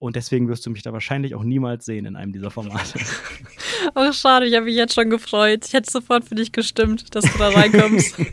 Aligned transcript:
Und 0.00 0.14
deswegen 0.14 0.46
wirst 0.46 0.64
du 0.64 0.70
mich 0.70 0.82
da 0.82 0.92
wahrscheinlich 0.92 1.34
auch 1.34 1.42
niemals 1.42 1.84
sehen 1.84 2.06
in 2.06 2.14
einem 2.14 2.32
dieser 2.32 2.50
Formate. 2.50 3.00
Oh, 3.94 4.12
schade, 4.12 4.44
ich 4.46 4.54
habe 4.54 4.66
mich 4.66 4.74
jetzt 4.74 4.94
schon 4.94 5.08
gefreut. 5.08 5.64
Ich 5.64 5.72
hätte 5.72 5.90
sofort 5.90 6.24
für 6.24 6.34
dich 6.34 6.52
gestimmt, 6.52 7.14
dass 7.14 7.24
du 7.24 7.38
da 7.38 7.48
reinkommst. 7.48 8.16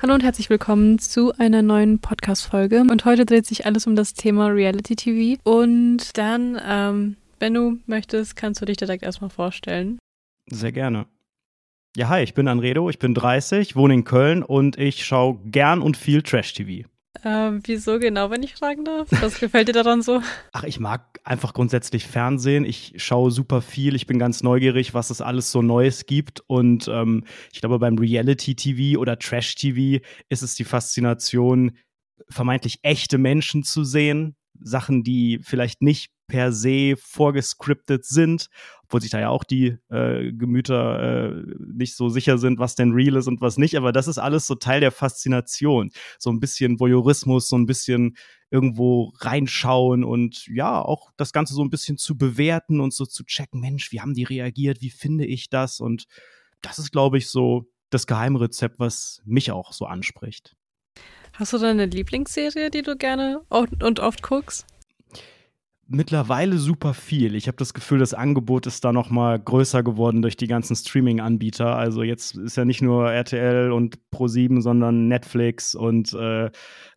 Hallo 0.00 0.14
und 0.14 0.22
herzlich 0.22 0.48
willkommen 0.48 1.00
zu 1.00 1.32
einer 1.38 1.62
neuen 1.62 1.98
Podcast-Folge. 1.98 2.80
Und 2.80 3.04
heute 3.04 3.26
dreht 3.26 3.46
sich 3.46 3.66
alles 3.66 3.86
um 3.86 3.94
das 3.94 4.14
Thema 4.14 4.46
Reality 4.46 4.96
TV. 4.96 5.40
Und 5.42 6.16
dann, 6.16 6.58
ähm, 6.64 7.16
wenn 7.40 7.54
du 7.54 7.78
möchtest, 7.86 8.36
kannst 8.36 8.62
du 8.62 8.64
dich 8.64 8.78
direkt 8.78 9.02
erstmal 9.02 9.30
vorstellen. 9.30 9.98
Sehr 10.48 10.72
gerne. 10.72 11.06
Ja, 11.94 12.08
hi, 12.08 12.22
ich 12.22 12.32
bin 12.32 12.48
Anredo, 12.48 12.88
ich 12.88 12.98
bin 12.98 13.12
30, 13.12 13.76
wohne 13.76 13.92
in 13.92 14.04
Köln 14.04 14.42
und 14.42 14.78
ich 14.78 15.04
schaue 15.04 15.38
gern 15.44 15.82
und 15.82 15.98
viel 15.98 16.22
Trash-TV. 16.22 16.88
Ähm, 17.22 17.60
wieso 17.64 17.98
genau, 17.98 18.30
wenn 18.30 18.42
ich 18.42 18.54
fragen 18.54 18.86
darf? 18.86 19.08
Was 19.20 19.38
gefällt 19.38 19.68
dir 19.68 19.74
daran 19.74 20.00
so? 20.00 20.22
Ach, 20.52 20.64
ich 20.64 20.80
mag 20.80 21.20
einfach 21.22 21.52
grundsätzlich 21.52 22.06
Fernsehen. 22.06 22.64
Ich 22.64 22.94
schaue 22.96 23.30
super 23.30 23.60
viel. 23.60 23.94
Ich 23.94 24.06
bin 24.06 24.18
ganz 24.18 24.42
neugierig, 24.42 24.94
was 24.94 25.10
es 25.10 25.20
alles 25.20 25.52
so 25.52 25.60
Neues 25.60 26.06
gibt. 26.06 26.40
Und 26.46 26.88
ähm, 26.88 27.24
ich 27.52 27.60
glaube, 27.60 27.78
beim 27.78 27.98
Reality-TV 27.98 28.98
oder 28.98 29.18
Trash-TV 29.18 30.02
ist 30.30 30.40
es 30.40 30.54
die 30.54 30.64
Faszination, 30.64 31.76
vermeintlich 32.30 32.78
echte 32.80 33.18
Menschen 33.18 33.64
zu 33.64 33.84
sehen. 33.84 34.34
Sachen, 34.58 35.02
die 35.02 35.40
vielleicht 35.42 35.82
nicht 35.82 36.10
per 36.26 36.52
se 36.52 36.94
vorgescriptet 36.96 38.06
sind, 38.06 38.48
obwohl 38.92 39.00
sich 39.00 39.10
da 39.10 39.20
ja 39.20 39.30
auch 39.30 39.44
die 39.44 39.78
äh, 39.88 40.32
Gemüter 40.32 41.30
äh, 41.30 41.44
nicht 41.58 41.96
so 41.96 42.10
sicher 42.10 42.36
sind, 42.36 42.58
was 42.58 42.74
denn 42.74 42.92
real 42.92 43.16
ist 43.16 43.26
und 43.26 43.40
was 43.40 43.56
nicht. 43.56 43.74
Aber 43.78 43.90
das 43.90 44.06
ist 44.06 44.18
alles 44.18 44.46
so 44.46 44.54
Teil 44.54 44.80
der 44.80 44.90
Faszination. 44.90 45.92
So 46.18 46.28
ein 46.28 46.40
bisschen 46.40 46.78
Voyeurismus, 46.78 47.48
so 47.48 47.56
ein 47.56 47.64
bisschen 47.64 48.18
irgendwo 48.50 49.14
reinschauen 49.16 50.04
und 50.04 50.46
ja, 50.48 50.82
auch 50.82 51.10
das 51.16 51.32
Ganze 51.32 51.54
so 51.54 51.64
ein 51.64 51.70
bisschen 51.70 51.96
zu 51.96 52.18
bewerten 52.18 52.80
und 52.80 52.92
so 52.92 53.06
zu 53.06 53.24
checken, 53.24 53.62
Mensch, 53.62 53.92
wie 53.92 54.02
haben 54.02 54.12
die 54.12 54.24
reagiert, 54.24 54.82
wie 54.82 54.90
finde 54.90 55.24
ich 55.24 55.48
das? 55.48 55.80
Und 55.80 56.04
das 56.60 56.78
ist, 56.78 56.92
glaube 56.92 57.16
ich, 57.16 57.30
so 57.30 57.64
das 57.88 58.06
Geheimrezept, 58.06 58.78
was 58.78 59.22
mich 59.24 59.52
auch 59.52 59.72
so 59.72 59.86
anspricht. 59.86 60.54
Hast 61.32 61.54
du 61.54 61.58
da 61.58 61.70
eine 61.70 61.86
Lieblingsserie, 61.86 62.68
die 62.68 62.82
du 62.82 62.94
gerne 62.94 63.40
und 63.48 64.00
oft 64.00 64.22
guckst? 64.22 64.66
Mittlerweile 65.94 66.56
super 66.56 66.94
viel. 66.94 67.34
Ich 67.34 67.48
habe 67.48 67.58
das 67.58 67.74
Gefühl, 67.74 67.98
das 67.98 68.14
Angebot 68.14 68.66
ist 68.66 68.82
da 68.82 68.92
noch 68.92 69.10
mal 69.10 69.38
größer 69.38 69.82
geworden 69.82 70.22
durch 70.22 70.38
die 70.38 70.46
ganzen 70.46 70.74
Streaming-Anbieter. 70.74 71.76
Also 71.76 72.02
jetzt 72.02 72.34
ist 72.34 72.56
ja 72.56 72.64
nicht 72.64 72.80
nur 72.80 73.12
RTL 73.12 73.70
und 73.70 73.98
Pro7, 74.10 74.62
sondern 74.62 75.08
Netflix 75.08 75.74
und 75.74 76.14
äh, 76.14 76.50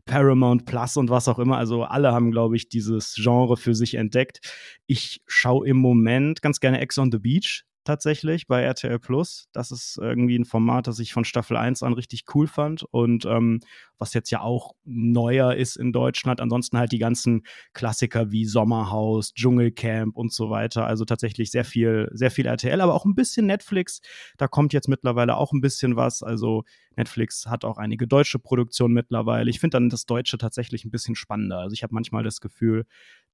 Paramount 0.06 0.66
Plus 0.66 0.96
und 0.96 1.10
was 1.10 1.28
auch 1.28 1.40
immer. 1.40 1.58
Also 1.58 1.84
alle 1.84 2.14
haben, 2.14 2.32
glaube 2.32 2.56
ich, 2.56 2.70
dieses 2.70 3.16
Genre 3.16 3.58
für 3.58 3.76
sich 3.76 3.96
entdeckt. 3.96 4.40
Ich 4.88 5.22
schaue 5.28 5.68
im 5.68 5.76
Moment 5.76 6.42
ganz 6.42 6.62
gerne 6.62 6.80
Ex 6.80 6.98
on 6.98 7.12
the 7.12 7.20
Beach 7.20 7.66
tatsächlich 7.86 8.48
bei 8.48 8.64
RTL 8.64 9.00
Plus. 9.00 9.48
Das 9.54 9.72
ist 9.72 9.98
irgendwie 10.02 10.38
ein 10.38 10.46
Format, 10.46 10.88
das 10.88 11.00
ich 11.00 11.14
von 11.14 11.24
Staffel 11.24 11.56
1 11.56 11.84
an 11.84 11.94
richtig 11.94 12.24
cool 12.34 12.48
fand 12.48 12.84
und 12.84 13.26
ähm, 13.26 13.62
was 13.98 14.14
jetzt 14.14 14.32
ja 14.32 14.42
auch 14.42 14.74
neuer 14.84 15.56
ist 15.56 15.78
in 15.78 15.94
Deutschland. 15.94 16.42
Ansonsten 16.42 16.78
halt 16.78 16.92
die 16.92 16.98
ganzen 16.98 17.44
Klassiker 17.74 18.32
wie 18.32 18.46
Sommerhaus, 18.46 19.34
Dschungelcamp 19.34 20.18
und 20.18 20.34
so 20.34 20.50
weiter. 20.50 20.86
Also 20.86 21.06
tatsächlich 21.06 21.52
sehr 21.52 21.64
viel, 21.64 22.10
sehr 22.12 22.32
viel 22.32 22.46
RTL, 22.46 22.82
aber 22.82 22.94
auch 22.94 23.06
ein 23.06 23.16
bisschen 23.16 23.46
Netflix. 23.46 24.02
Da 24.38 24.48
kommt 24.48 24.74
jetzt 24.74 24.90
mittlerweile 24.90 25.38
auch 25.38 25.54
ein 25.54 25.62
bisschen 25.62 25.96
was. 25.96 26.24
Also 26.24 26.64
Netflix 26.98 27.46
hat 27.46 27.64
auch 27.64 27.78
einige 27.78 28.08
deutsche 28.08 28.40
Produktionen 28.40 28.94
mittlerweile. 28.94 29.50
Ich 29.50 29.60
finde 29.60 29.76
dann 29.76 29.90
das 29.90 30.06
Deutsche 30.06 30.38
tatsächlich 30.38 30.84
ein 30.86 30.92
bisschen 30.92 31.16
spannender. 31.16 31.60
Also 31.60 31.74
ich 31.74 31.84
habe 31.84 31.94
manchmal 31.94 32.24
das 32.24 32.42
Gefühl, 32.42 32.86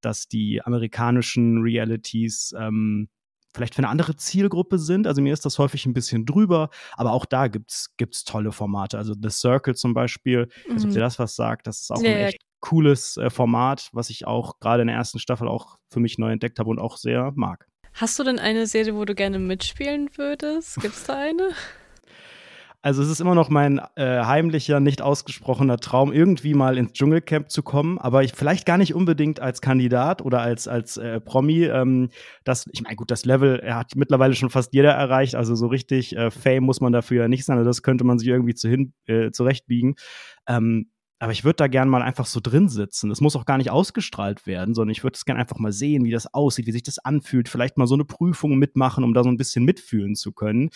dass 0.01 0.27
die 0.27 0.61
amerikanischen 0.61 1.61
Realities 1.61 2.53
ähm, 2.57 3.09
vielleicht 3.53 3.75
für 3.75 3.79
eine 3.79 3.89
andere 3.89 4.15
Zielgruppe 4.15 4.77
sind. 4.77 5.07
Also 5.07 5.21
mir 5.21 5.33
ist 5.33 5.45
das 5.45 5.59
häufig 5.59 5.85
ein 5.85 5.93
bisschen 5.93 6.25
drüber, 6.25 6.69
aber 6.93 7.11
auch 7.11 7.25
da 7.25 7.47
gibt 7.47 7.71
es 7.71 8.23
tolle 8.23 8.51
Formate. 8.51 8.97
Also 8.97 9.13
The 9.13 9.29
Circle 9.29 9.75
zum 9.75 9.93
Beispiel, 9.93 10.49
mhm. 10.67 10.73
also 10.73 10.87
ob 10.87 10.93
dir 10.93 10.99
das 10.99 11.19
was 11.19 11.35
sagt, 11.35 11.67
das 11.67 11.81
ist 11.81 11.91
auch 11.91 12.01
ja, 12.01 12.11
ein 12.11 12.17
echt 12.17 12.41
cooles 12.59 13.17
äh, 13.17 13.29
Format, 13.29 13.89
was 13.91 14.09
ich 14.09 14.25
auch 14.27 14.59
gerade 14.59 14.81
in 14.81 14.87
der 14.87 14.95
ersten 14.95 15.19
Staffel 15.19 15.47
auch 15.47 15.77
für 15.89 15.99
mich 15.99 16.17
neu 16.17 16.31
entdeckt 16.31 16.59
habe 16.59 16.69
und 16.69 16.79
auch 16.79 16.97
sehr 16.97 17.31
mag. 17.35 17.67
Hast 17.93 18.17
du 18.19 18.23
denn 18.23 18.39
eine 18.39 18.67
Serie, 18.67 18.95
wo 18.95 19.03
du 19.03 19.15
gerne 19.15 19.37
mitspielen 19.37 20.09
würdest? 20.15 20.75
Gibt 20.79 20.95
es 20.95 21.03
da 21.03 21.17
eine? 21.17 21.49
Also 22.83 23.03
es 23.03 23.09
ist 23.09 23.21
immer 23.21 23.35
noch 23.35 23.49
mein 23.49 23.79
äh, 23.95 24.23
heimlicher, 24.23 24.79
nicht 24.79 25.03
ausgesprochener 25.03 25.77
Traum, 25.77 26.11
irgendwie 26.11 26.55
mal 26.55 26.79
ins 26.79 26.93
Dschungelcamp 26.93 27.51
zu 27.51 27.61
kommen, 27.61 27.99
aber 27.99 28.23
ich, 28.23 28.33
vielleicht 28.33 28.65
gar 28.65 28.79
nicht 28.79 28.95
unbedingt 28.95 29.39
als 29.39 29.61
Kandidat 29.61 30.23
oder 30.23 30.41
als, 30.41 30.67
als 30.67 30.97
äh, 30.97 31.21
Promi. 31.21 31.65
Ähm, 31.65 32.09
das, 32.43 32.65
ich 32.71 32.81
meine, 32.81 32.95
gut, 32.95 33.11
das 33.11 33.23
Level 33.23 33.59
er 33.59 33.75
hat 33.75 33.95
mittlerweile 33.95 34.33
schon 34.33 34.49
fast 34.49 34.73
jeder 34.73 34.93
erreicht, 34.93 35.35
also 35.35 35.53
so 35.53 35.67
richtig 35.67 36.15
äh, 36.15 36.31
Fame 36.31 36.63
muss 36.63 36.81
man 36.81 36.91
dafür 36.91 37.23
ja 37.23 37.27
nicht 37.27 37.45
sein, 37.45 37.57
also 37.57 37.69
das 37.69 37.83
könnte 37.83 38.03
man 38.03 38.17
sich 38.17 38.27
irgendwie 38.27 38.55
zu 38.55 38.67
hin, 38.67 38.93
äh, 39.05 39.29
zurechtbiegen. 39.29 39.93
Ähm, 40.47 40.89
aber 41.19 41.33
ich 41.33 41.43
würde 41.43 41.57
da 41.57 41.67
gern 41.67 41.87
mal 41.87 42.01
einfach 42.01 42.25
so 42.25 42.39
drin 42.41 42.67
sitzen. 42.67 43.09
Das 43.09 43.21
muss 43.21 43.35
auch 43.35 43.45
gar 43.45 43.59
nicht 43.59 43.69
ausgestrahlt 43.69 44.47
werden, 44.47 44.73
sondern 44.73 44.89
ich 44.89 45.03
würde 45.03 45.15
es 45.17 45.23
gern 45.23 45.37
einfach 45.37 45.59
mal 45.59 45.71
sehen, 45.71 46.03
wie 46.03 46.09
das 46.09 46.33
aussieht, 46.33 46.65
wie 46.65 46.71
sich 46.71 46.81
das 46.81 46.97
anfühlt. 46.97 47.47
Vielleicht 47.47 47.77
mal 47.77 47.85
so 47.85 47.93
eine 47.93 48.05
Prüfung 48.05 48.57
mitmachen, 48.57 49.03
um 49.03 49.13
da 49.13 49.21
so 49.21 49.29
ein 49.29 49.37
bisschen 49.37 49.63
mitfühlen 49.63 50.15
zu 50.15 50.31
können. 50.31 50.71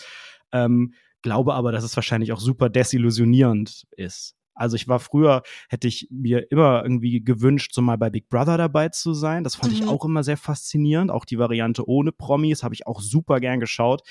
Ähm, 0.52 0.92
glaube 1.26 1.54
aber, 1.54 1.72
dass 1.72 1.82
es 1.82 1.96
wahrscheinlich 1.96 2.32
auch 2.32 2.38
super 2.38 2.68
desillusionierend 2.68 3.82
ist. 3.96 4.36
Also 4.54 4.76
ich 4.76 4.86
war 4.86 5.00
früher, 5.00 5.42
hätte 5.68 5.88
ich 5.88 6.08
mir 6.10 6.50
immer 6.50 6.82
irgendwie 6.82 7.22
gewünscht, 7.22 7.74
so 7.74 7.82
mal 7.82 7.98
bei 7.98 8.10
Big 8.10 8.28
Brother 8.28 8.56
dabei 8.56 8.88
zu 8.88 9.12
sein. 9.12 9.42
Das 9.42 9.56
fand 9.56 9.72
mhm. 9.72 9.78
ich 9.78 9.88
auch 9.88 10.04
immer 10.04 10.22
sehr 10.22 10.36
faszinierend. 10.36 11.10
Auch 11.10 11.24
die 11.24 11.38
Variante 11.38 11.86
ohne 11.86 12.12
Promis 12.12 12.62
habe 12.62 12.74
ich 12.74 12.86
auch 12.86 13.00
super 13.00 13.40
gern 13.40 13.58
geschaut. 13.58 14.02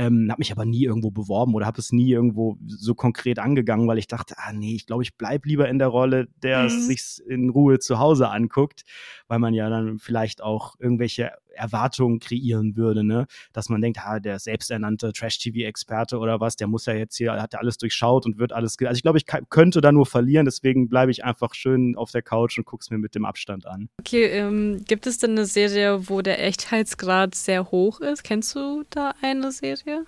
Ähm, 0.00 0.28
habe 0.30 0.38
mich 0.38 0.52
aber 0.52 0.64
nie 0.64 0.84
irgendwo 0.84 1.10
beworben 1.10 1.56
oder 1.56 1.66
habe 1.66 1.80
es 1.80 1.90
nie 1.90 2.08
irgendwo 2.08 2.56
so 2.68 2.94
konkret 2.94 3.40
angegangen, 3.40 3.88
weil 3.88 3.98
ich 3.98 4.06
dachte, 4.06 4.36
ah 4.38 4.52
nee, 4.52 4.76
ich 4.76 4.86
glaube, 4.86 5.02
ich 5.02 5.16
bleib 5.16 5.44
lieber 5.44 5.68
in 5.68 5.80
der 5.80 5.88
Rolle, 5.88 6.28
der 6.40 6.62
mhm. 6.62 6.68
sich 6.68 7.20
in 7.26 7.50
Ruhe 7.50 7.80
zu 7.80 7.98
Hause 7.98 8.28
anguckt, 8.28 8.84
weil 9.26 9.40
man 9.40 9.54
ja 9.54 9.68
dann 9.68 9.98
vielleicht 9.98 10.40
auch 10.40 10.76
irgendwelche 10.78 11.32
Erwartungen 11.58 12.20
kreieren 12.20 12.76
würde, 12.76 13.02
ne? 13.02 13.26
Dass 13.52 13.68
man 13.68 13.80
denkt, 13.80 13.98
ah, 14.04 14.20
der 14.20 14.38
selbsternannte 14.38 15.12
Trash-TV-Experte 15.12 16.18
oder 16.18 16.38
was, 16.40 16.54
der 16.54 16.68
muss 16.68 16.86
ja 16.86 16.94
jetzt 16.94 17.16
hier, 17.16 17.32
hat 17.32 17.52
ja 17.52 17.58
alles 17.58 17.76
durchschaut 17.78 18.24
und 18.24 18.38
wird 18.38 18.52
alles. 18.52 18.76
Also 18.80 18.96
ich 18.96 19.02
glaube, 19.02 19.18
ich 19.18 19.26
könnte 19.50 19.80
da 19.80 19.90
nur 19.90 20.06
verlieren, 20.06 20.44
deswegen 20.44 20.88
bleibe 20.88 21.10
ich 21.10 21.24
einfach 21.24 21.54
schön 21.54 21.96
auf 21.96 22.12
der 22.12 22.22
Couch 22.22 22.56
und 22.58 22.64
gucke 22.64 22.82
es 22.82 22.90
mir 22.90 22.98
mit 22.98 23.14
dem 23.14 23.24
Abstand 23.24 23.66
an. 23.66 23.88
Okay, 23.98 24.26
ähm, 24.26 24.84
gibt 24.86 25.06
es 25.06 25.18
denn 25.18 25.32
eine 25.32 25.46
Serie, 25.46 26.08
wo 26.08 26.22
der 26.22 26.44
Echtheitsgrad 26.44 27.34
sehr 27.34 27.70
hoch 27.70 28.00
ist? 28.00 28.22
Kennst 28.22 28.54
du 28.54 28.84
da 28.90 29.14
eine 29.20 29.50
Serie? 29.50 29.87
Serie? 29.88 30.06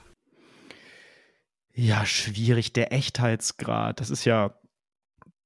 Ja, 1.72 2.04
schwierig. 2.04 2.72
Der 2.72 2.92
Echtheitsgrad, 2.92 4.00
das 4.00 4.10
ist 4.10 4.24
ja, 4.24 4.54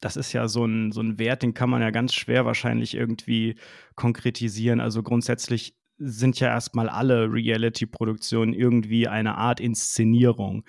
das 0.01 0.17
ist 0.17 0.33
ja 0.33 0.49
so 0.49 0.65
ein, 0.65 0.93
so 0.93 1.01
ein 1.01 1.19
Wert, 1.19 1.43
den 1.43 1.55
kann 1.55 1.71
man 1.71 1.83
ja 1.83 1.91
ganz 1.91 2.15
schwer 2.15 2.45
wahrscheinlich 2.45 2.95
irgendwie 2.95 3.57
konkretisieren. 3.95 4.81
Also 4.81 5.03
grundsätzlich 5.03 5.77
sind 6.05 6.39
ja 6.41 6.49
erstmal 6.49 6.89
alle 6.89 7.33
Reality-Produktionen 7.33 8.53
irgendwie 8.53 9.09
eine 9.09 9.37
Art 9.37 9.61
Inszenierung. 9.61 10.65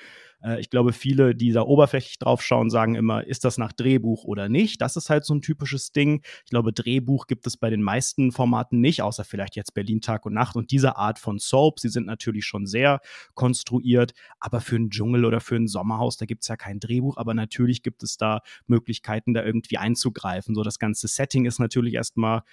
Äh, 0.45 0.59
ich 0.59 0.69
glaube, 0.69 0.93
viele, 0.93 1.35
die 1.35 1.51
da 1.51 1.63
oberflächlich 1.63 2.19
drauf 2.19 2.41
schauen, 2.41 2.69
sagen 2.69 2.95
immer, 2.95 3.25
ist 3.25 3.43
das 3.43 3.57
nach 3.57 3.73
Drehbuch 3.73 4.23
oder 4.23 4.47
nicht? 4.47 4.81
Das 4.81 4.95
ist 4.95 5.09
halt 5.09 5.25
so 5.25 5.33
ein 5.33 5.41
typisches 5.41 5.91
Ding. 5.91 6.21
Ich 6.45 6.51
glaube, 6.51 6.71
Drehbuch 6.71 7.27
gibt 7.27 7.47
es 7.47 7.57
bei 7.57 7.69
den 7.69 7.81
meisten 7.81 8.31
Formaten 8.31 8.79
nicht, 8.79 9.01
außer 9.01 9.23
vielleicht 9.23 9.55
jetzt 9.55 9.73
Berlin 9.73 10.01
Tag 10.01 10.25
und 10.25 10.33
Nacht 10.33 10.55
und 10.55 10.71
diese 10.71 10.97
Art 10.97 11.19
von 11.19 11.39
Soap. 11.39 11.79
Sie 11.79 11.89
sind 11.89 12.05
natürlich 12.05 12.45
schon 12.45 12.65
sehr 12.67 12.99
konstruiert, 13.33 14.13
aber 14.39 14.61
für 14.61 14.75
einen 14.75 14.89
Dschungel 14.89 15.25
oder 15.25 15.39
für 15.39 15.55
ein 15.55 15.67
Sommerhaus, 15.67 16.17
da 16.17 16.25
gibt 16.25 16.43
es 16.43 16.47
ja 16.47 16.55
kein 16.55 16.79
Drehbuch, 16.79 17.17
aber 17.17 17.33
natürlich 17.33 17.83
gibt 17.83 18.03
es 18.03 18.17
da 18.17 18.41
Möglichkeiten, 18.67 19.33
da 19.33 19.43
irgendwie 19.43 19.77
einzugreifen. 19.77 20.55
So 20.55 20.63
das 20.63 20.79
ganze 20.79 21.07
Setting 21.07 21.45
ist 21.45 21.59
natürlich 21.59 21.95
erstmal 21.95 22.43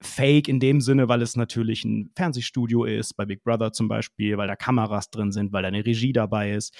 fake 0.00 0.48
in 0.48 0.60
dem 0.60 0.80
Sinne, 0.80 1.08
weil 1.08 1.22
es 1.22 1.36
natürlich 1.36 1.84
ein 1.84 2.10
Fernsehstudio 2.14 2.84
ist, 2.84 3.14
bei 3.14 3.24
Big 3.24 3.42
Brother 3.42 3.72
zum 3.72 3.88
Beispiel, 3.88 4.36
weil 4.36 4.48
da 4.48 4.56
Kameras 4.56 5.10
drin 5.10 5.32
sind, 5.32 5.52
weil 5.52 5.62
da 5.62 5.68
eine 5.68 5.84
Regie 5.84 6.12
dabei 6.12 6.52
ist. 6.52 6.74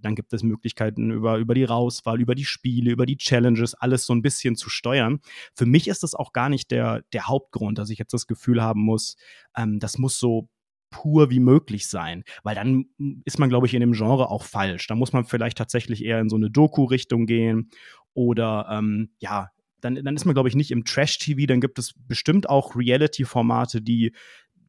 Dann 0.00 0.14
gibt 0.14 0.32
es 0.32 0.42
Möglichkeiten 0.42 1.10
über, 1.10 1.36
über 1.36 1.54
die 1.54 1.64
Rauswahl, 1.64 2.20
über 2.20 2.34
die 2.34 2.44
Spiele, 2.44 2.90
über 2.90 3.04
die 3.04 3.18
Challenges, 3.18 3.74
alles 3.74 4.06
so 4.06 4.14
ein 4.14 4.22
bisschen 4.22 4.56
zu 4.56 4.70
steuern. 4.70 5.20
Für 5.54 5.66
mich 5.66 5.88
ist 5.88 6.02
das 6.02 6.14
auch 6.14 6.32
gar 6.32 6.48
nicht 6.48 6.70
der, 6.70 7.02
der 7.12 7.26
Hauptgrund, 7.26 7.78
dass 7.78 7.90
ich 7.90 7.98
jetzt 7.98 8.14
das 8.14 8.26
Gefühl 8.26 8.62
haben 8.62 8.82
muss, 8.82 9.16
ähm, 9.56 9.78
das 9.78 9.98
muss 9.98 10.18
so 10.18 10.48
pur 10.90 11.30
wie 11.30 11.40
möglich 11.40 11.86
sein, 11.86 12.24
weil 12.42 12.56
dann 12.56 12.86
ist 13.24 13.38
man, 13.38 13.48
glaube 13.48 13.66
ich, 13.66 13.74
in 13.74 13.80
dem 13.80 13.92
Genre 13.92 14.28
auch 14.28 14.42
falsch. 14.42 14.86
Da 14.88 14.94
muss 14.94 15.12
man 15.12 15.24
vielleicht 15.24 15.56
tatsächlich 15.56 16.04
eher 16.04 16.20
in 16.20 16.28
so 16.28 16.36
eine 16.36 16.50
Doku-Richtung 16.50 17.26
gehen 17.26 17.70
oder 18.12 18.66
ähm, 18.70 19.10
ja, 19.18 19.50
dann, 19.80 19.96
dann 19.96 20.16
ist 20.16 20.24
man, 20.24 20.34
glaube 20.34 20.48
ich, 20.48 20.54
nicht 20.54 20.70
im 20.70 20.84
Trash-TV. 20.84 21.46
Dann 21.46 21.60
gibt 21.60 21.78
es 21.78 21.94
bestimmt 22.08 22.48
auch 22.48 22.76
Reality-Formate, 22.76 23.82
die 23.82 24.12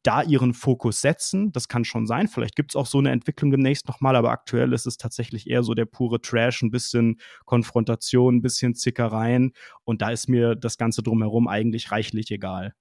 da 0.04 0.24
ihren 0.24 0.54
Fokus 0.54 1.02
setzen. 1.02 1.52
Das 1.52 1.68
kann 1.68 1.86
schon 1.86 2.08
sein. 2.08 2.28
Vielleicht 2.28 2.56
gibt 2.56 2.72
es 2.72 2.76
auch 2.76 2.86
so 2.86 2.98
eine 2.98 3.12
Entwicklung 3.12 3.52
demnächst 3.52 3.88
nochmal, 3.88 4.16
aber 4.16 4.32
aktuell 4.32 4.74
ist 4.74 4.88
es 4.88 4.98
tatsächlich 4.98 5.50
eher 5.50 5.64
so 5.64 5.74
der 5.74 5.86
pure 5.86 6.22
Trash, 6.22 6.62
ein 6.62 6.72
bisschen 6.72 7.20
Konfrontation, 7.46 8.38
ein 8.38 8.42
bisschen 8.42 8.74
Zickereien. 8.74 9.54
Und 9.84 10.02
da 10.02 10.12
ist 10.12 10.28
mir 10.28 10.56
das 10.56 10.78
Ganze 10.78 11.04
drumherum 11.04 11.48
eigentlich 11.48 11.92
reichlich 11.92 12.32
egal. 12.32 12.74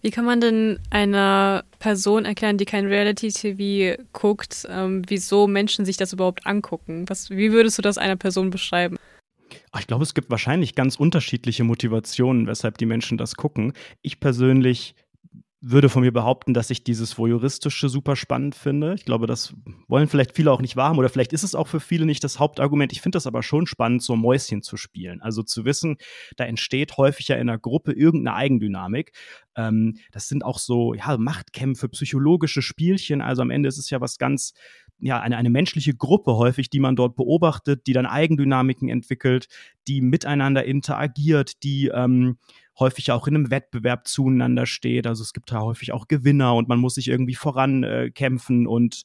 Wie 0.00 0.10
kann 0.10 0.24
man 0.24 0.40
denn 0.40 0.80
einer 0.90 1.64
Person 1.78 2.24
erklären, 2.24 2.56
die 2.56 2.64
kein 2.64 2.86
Reality-TV 2.86 4.02
guckt, 4.12 4.66
ähm, 4.68 5.02
wieso 5.06 5.46
Menschen 5.46 5.84
sich 5.84 5.96
das 5.96 6.12
überhaupt 6.12 6.46
angucken? 6.46 7.04
Was, 7.08 7.30
wie 7.30 7.52
würdest 7.52 7.78
du 7.78 7.82
das 7.82 7.98
einer 7.98 8.16
Person 8.16 8.50
beschreiben? 8.50 8.96
Ich 9.78 9.86
glaube, 9.86 10.04
es 10.04 10.14
gibt 10.14 10.30
wahrscheinlich 10.30 10.74
ganz 10.74 10.96
unterschiedliche 10.96 11.64
Motivationen, 11.64 12.46
weshalb 12.46 12.78
die 12.78 12.86
Menschen 12.86 13.18
das 13.18 13.36
gucken. 13.36 13.72
Ich 14.02 14.20
persönlich 14.20 14.94
würde 15.64 15.88
von 15.88 16.02
mir 16.02 16.12
behaupten, 16.12 16.54
dass 16.54 16.70
ich 16.70 16.82
dieses 16.82 17.16
Voyeuristische 17.16 17.88
super 17.88 18.16
spannend 18.16 18.56
finde. 18.56 18.94
Ich 18.94 19.04
glaube, 19.04 19.28
das 19.28 19.54
wollen 19.86 20.08
vielleicht 20.08 20.34
viele 20.34 20.50
auch 20.50 20.60
nicht 20.60 20.74
wahrhaben 20.74 20.98
oder 20.98 21.08
vielleicht 21.08 21.32
ist 21.32 21.44
es 21.44 21.54
auch 21.54 21.68
für 21.68 21.78
viele 21.78 22.04
nicht 22.04 22.24
das 22.24 22.40
Hauptargument. 22.40 22.92
Ich 22.92 23.00
finde 23.00 23.14
das 23.16 23.28
aber 23.28 23.44
schon 23.44 23.66
spannend, 23.66 24.02
so 24.02 24.16
Mäuschen 24.16 24.62
zu 24.62 24.76
spielen. 24.76 25.22
Also 25.22 25.44
zu 25.44 25.64
wissen, 25.64 25.98
da 26.36 26.44
entsteht 26.44 26.96
häufig 26.96 27.28
ja 27.28 27.36
in 27.36 27.48
einer 27.48 27.58
Gruppe 27.58 27.92
irgendeine 27.92 28.36
Eigendynamik. 28.36 29.12
Ähm, 29.54 29.98
das 30.10 30.26
sind 30.26 30.44
auch 30.44 30.58
so 30.58 30.94
ja, 30.94 31.16
Machtkämpfe, 31.16 31.88
psychologische 31.90 32.60
Spielchen. 32.60 33.20
Also 33.22 33.42
am 33.42 33.50
Ende 33.50 33.68
ist 33.68 33.78
es 33.78 33.88
ja 33.88 34.00
was 34.00 34.18
ganz 34.18 34.54
ja, 35.02 35.20
eine, 35.20 35.36
eine 35.36 35.50
menschliche 35.50 35.94
Gruppe 35.94 36.36
häufig, 36.36 36.70
die 36.70 36.78
man 36.78 36.94
dort 36.94 37.16
beobachtet, 37.16 37.86
die 37.86 37.92
dann 37.92 38.06
Eigendynamiken 38.06 38.88
entwickelt, 38.88 39.48
die 39.88 40.00
miteinander 40.00 40.64
interagiert, 40.64 41.62
die 41.64 41.88
ähm, 41.88 42.38
häufig 42.78 43.10
auch 43.10 43.26
in 43.26 43.34
einem 43.34 43.50
Wettbewerb 43.50 44.06
zueinander 44.06 44.64
steht. 44.64 45.08
Also 45.08 45.22
es 45.22 45.32
gibt 45.32 45.50
da 45.50 45.60
häufig 45.60 45.92
auch 45.92 46.06
Gewinner 46.06 46.54
und 46.54 46.68
man 46.68 46.78
muss 46.78 46.94
sich 46.94 47.08
irgendwie 47.08 47.34
vorankämpfen 47.34 48.64
äh, 48.64 48.68
und 48.68 49.02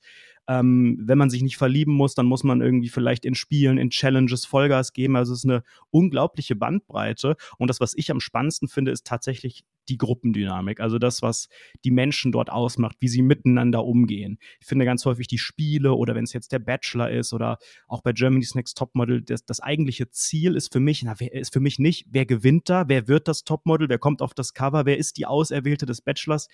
ähm, 0.47 0.97
wenn 1.01 1.17
man 1.17 1.29
sich 1.29 1.41
nicht 1.41 1.57
verlieben 1.57 1.93
muss, 1.93 2.15
dann 2.15 2.25
muss 2.25 2.43
man 2.43 2.61
irgendwie 2.61 2.89
vielleicht 2.89 3.25
in 3.25 3.35
Spielen, 3.35 3.77
in 3.77 3.89
Challenges 3.89 4.45
Vollgas 4.45 4.93
geben. 4.93 5.15
Also 5.15 5.33
es 5.33 5.39
ist 5.39 5.49
eine 5.49 5.63
unglaubliche 5.89 6.55
Bandbreite. 6.55 7.35
Und 7.57 7.69
das, 7.69 7.79
was 7.81 7.93
ich 7.95 8.11
am 8.11 8.19
spannendsten 8.19 8.67
finde, 8.67 8.91
ist 8.91 9.05
tatsächlich 9.05 9.65
die 9.89 9.97
Gruppendynamik. 9.97 10.79
Also 10.79 10.99
das, 10.99 11.21
was 11.21 11.49
die 11.83 11.91
Menschen 11.91 12.31
dort 12.31 12.49
ausmacht, 12.49 12.97
wie 12.99 13.07
sie 13.07 13.21
miteinander 13.21 13.85
umgehen. 13.85 14.37
Ich 14.59 14.67
finde 14.67 14.85
ganz 14.85 15.05
häufig 15.05 15.27
die 15.27 15.37
Spiele 15.37 15.93
oder 15.93 16.15
wenn 16.15 16.23
es 16.23 16.33
jetzt 16.33 16.51
der 16.51 16.59
Bachelor 16.59 17.09
ist 17.09 17.33
oder 17.33 17.57
auch 17.87 18.01
bei 18.01 18.13
Germany's 18.13 18.55
Next 18.55 18.77
Topmodel, 18.77 19.21
das, 19.21 19.45
das 19.45 19.59
eigentliche 19.59 20.09
Ziel 20.09 20.55
ist 20.55 20.71
für 20.71 20.79
mich, 20.79 21.03
na, 21.03 21.15
wer, 21.19 21.33
ist 21.33 21.53
für 21.53 21.59
mich 21.59 21.79
nicht, 21.79 22.05
wer 22.09 22.25
gewinnt 22.25 22.69
da, 22.69 22.87
wer 22.87 23.07
wird 23.07 23.27
das 23.27 23.43
Topmodel, 23.43 23.89
wer 23.89 23.99
kommt 23.99 24.21
auf 24.21 24.33
das 24.33 24.53
Cover, 24.53 24.85
wer 24.85 24.97
ist 24.97 25.17
die 25.17 25.25
Auserwählte 25.25 25.85
des 25.85 26.01
Bachelors 26.01 26.47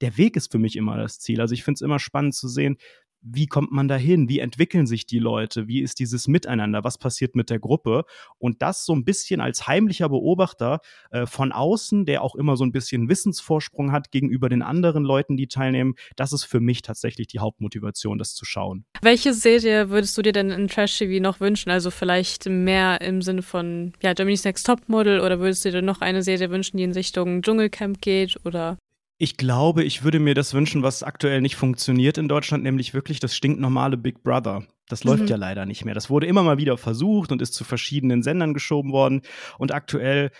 der 0.00 0.16
Weg 0.16 0.36
ist 0.36 0.50
für 0.50 0.58
mich 0.58 0.76
immer 0.76 0.96
das 0.96 1.18
Ziel. 1.18 1.40
Also 1.40 1.54
ich 1.54 1.64
finde 1.64 1.76
es 1.76 1.82
immer 1.82 1.98
spannend 1.98 2.34
zu 2.34 2.48
sehen, 2.48 2.76
wie 3.20 3.46
kommt 3.46 3.72
man 3.72 3.88
dahin? 3.88 4.28
Wie 4.28 4.38
entwickeln 4.38 4.86
sich 4.86 5.06
die 5.06 5.18
Leute? 5.18 5.68
Wie 5.68 5.80
ist 5.80 5.98
dieses 5.98 6.28
Miteinander? 6.28 6.84
Was 6.84 6.98
passiert 6.98 7.34
mit 7.34 7.50
der 7.50 7.58
Gruppe? 7.58 8.04
Und 8.38 8.62
das 8.62 8.84
so 8.84 8.94
ein 8.94 9.04
bisschen 9.04 9.40
als 9.40 9.66
heimlicher 9.66 10.08
Beobachter 10.08 10.80
äh, 11.10 11.26
von 11.26 11.52
außen, 11.52 12.06
der 12.06 12.22
auch 12.22 12.34
immer 12.34 12.56
so 12.56 12.64
ein 12.64 12.72
bisschen 12.72 13.08
Wissensvorsprung 13.08 13.92
hat 13.92 14.10
gegenüber 14.10 14.48
den 14.48 14.62
anderen 14.62 15.04
Leuten, 15.04 15.36
die 15.36 15.48
teilnehmen, 15.48 15.94
das 16.16 16.32
ist 16.32 16.44
für 16.44 16.60
mich 16.60 16.82
tatsächlich 16.82 17.26
die 17.26 17.40
Hauptmotivation, 17.40 18.18
das 18.18 18.34
zu 18.34 18.44
schauen. 18.44 18.84
Welche 19.02 19.34
Serie 19.34 19.90
würdest 19.90 20.16
du 20.16 20.22
dir 20.22 20.32
denn 20.32 20.50
in 20.50 20.68
Trash 20.68 20.98
TV 20.98 21.22
noch 21.22 21.40
wünschen? 21.40 21.70
Also 21.70 21.90
vielleicht 21.90 22.46
mehr 22.46 23.00
im 23.00 23.22
Sinne 23.22 23.42
von 23.42 23.92
ja, 24.02 24.12
Germany's 24.12 24.44
Next 24.44 24.66
Topmodel 24.66 25.20
oder 25.20 25.40
würdest 25.40 25.64
du 25.64 25.70
dir 25.70 25.82
noch 25.82 26.00
eine 26.00 26.22
Serie 26.22 26.50
wünschen, 26.50 26.76
die 26.76 26.84
in 26.84 26.92
Richtung 26.92 27.42
Dschungelcamp 27.42 28.00
geht 28.00 28.38
oder? 28.44 28.78
Ich 29.20 29.36
glaube, 29.36 29.82
ich 29.82 30.04
würde 30.04 30.20
mir 30.20 30.34
das 30.34 30.54
wünschen, 30.54 30.84
was 30.84 31.02
aktuell 31.02 31.40
nicht 31.40 31.56
funktioniert 31.56 32.18
in 32.18 32.28
Deutschland, 32.28 32.62
nämlich 32.62 32.94
wirklich 32.94 33.18
das 33.18 33.34
stinknormale 33.34 33.96
Big 33.96 34.22
Brother. 34.22 34.64
Das 34.88 35.02
mhm. 35.02 35.10
läuft 35.10 35.30
ja 35.30 35.36
leider 35.36 35.66
nicht 35.66 35.84
mehr. 35.84 35.94
Das 35.94 36.08
wurde 36.08 36.26
immer 36.26 36.44
mal 36.44 36.58
wieder 36.58 36.78
versucht 36.78 37.32
und 37.32 37.42
ist 37.42 37.54
zu 37.54 37.64
verschiedenen 37.64 38.22
Sendern 38.22 38.54
geschoben 38.54 38.92
worden. 38.92 39.22
Und 39.58 39.72
aktuell 39.72 40.30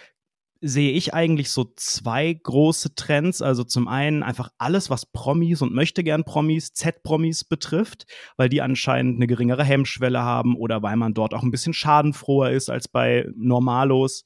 sehe 0.60 0.92
ich 0.92 1.12
eigentlich 1.12 1.50
so 1.50 1.72
zwei 1.74 2.32
große 2.32 2.94
Trends. 2.94 3.42
Also 3.42 3.64
zum 3.64 3.88
einen 3.88 4.22
einfach 4.22 4.50
alles, 4.58 4.90
was 4.90 5.06
Promis 5.06 5.60
und 5.60 5.74
möchte 5.74 6.04
gern 6.04 6.22
Promis, 6.22 6.72
Z-Promis 6.72 7.44
betrifft, 7.44 8.06
weil 8.36 8.48
die 8.48 8.62
anscheinend 8.62 9.16
eine 9.16 9.26
geringere 9.26 9.64
Hemmschwelle 9.64 10.22
haben 10.22 10.56
oder 10.56 10.82
weil 10.82 10.96
man 10.96 11.14
dort 11.14 11.34
auch 11.34 11.42
ein 11.42 11.50
bisschen 11.50 11.74
schadenfroher 11.74 12.50
ist 12.50 12.70
als 12.70 12.86
bei 12.86 13.26
Normalos. 13.36 14.24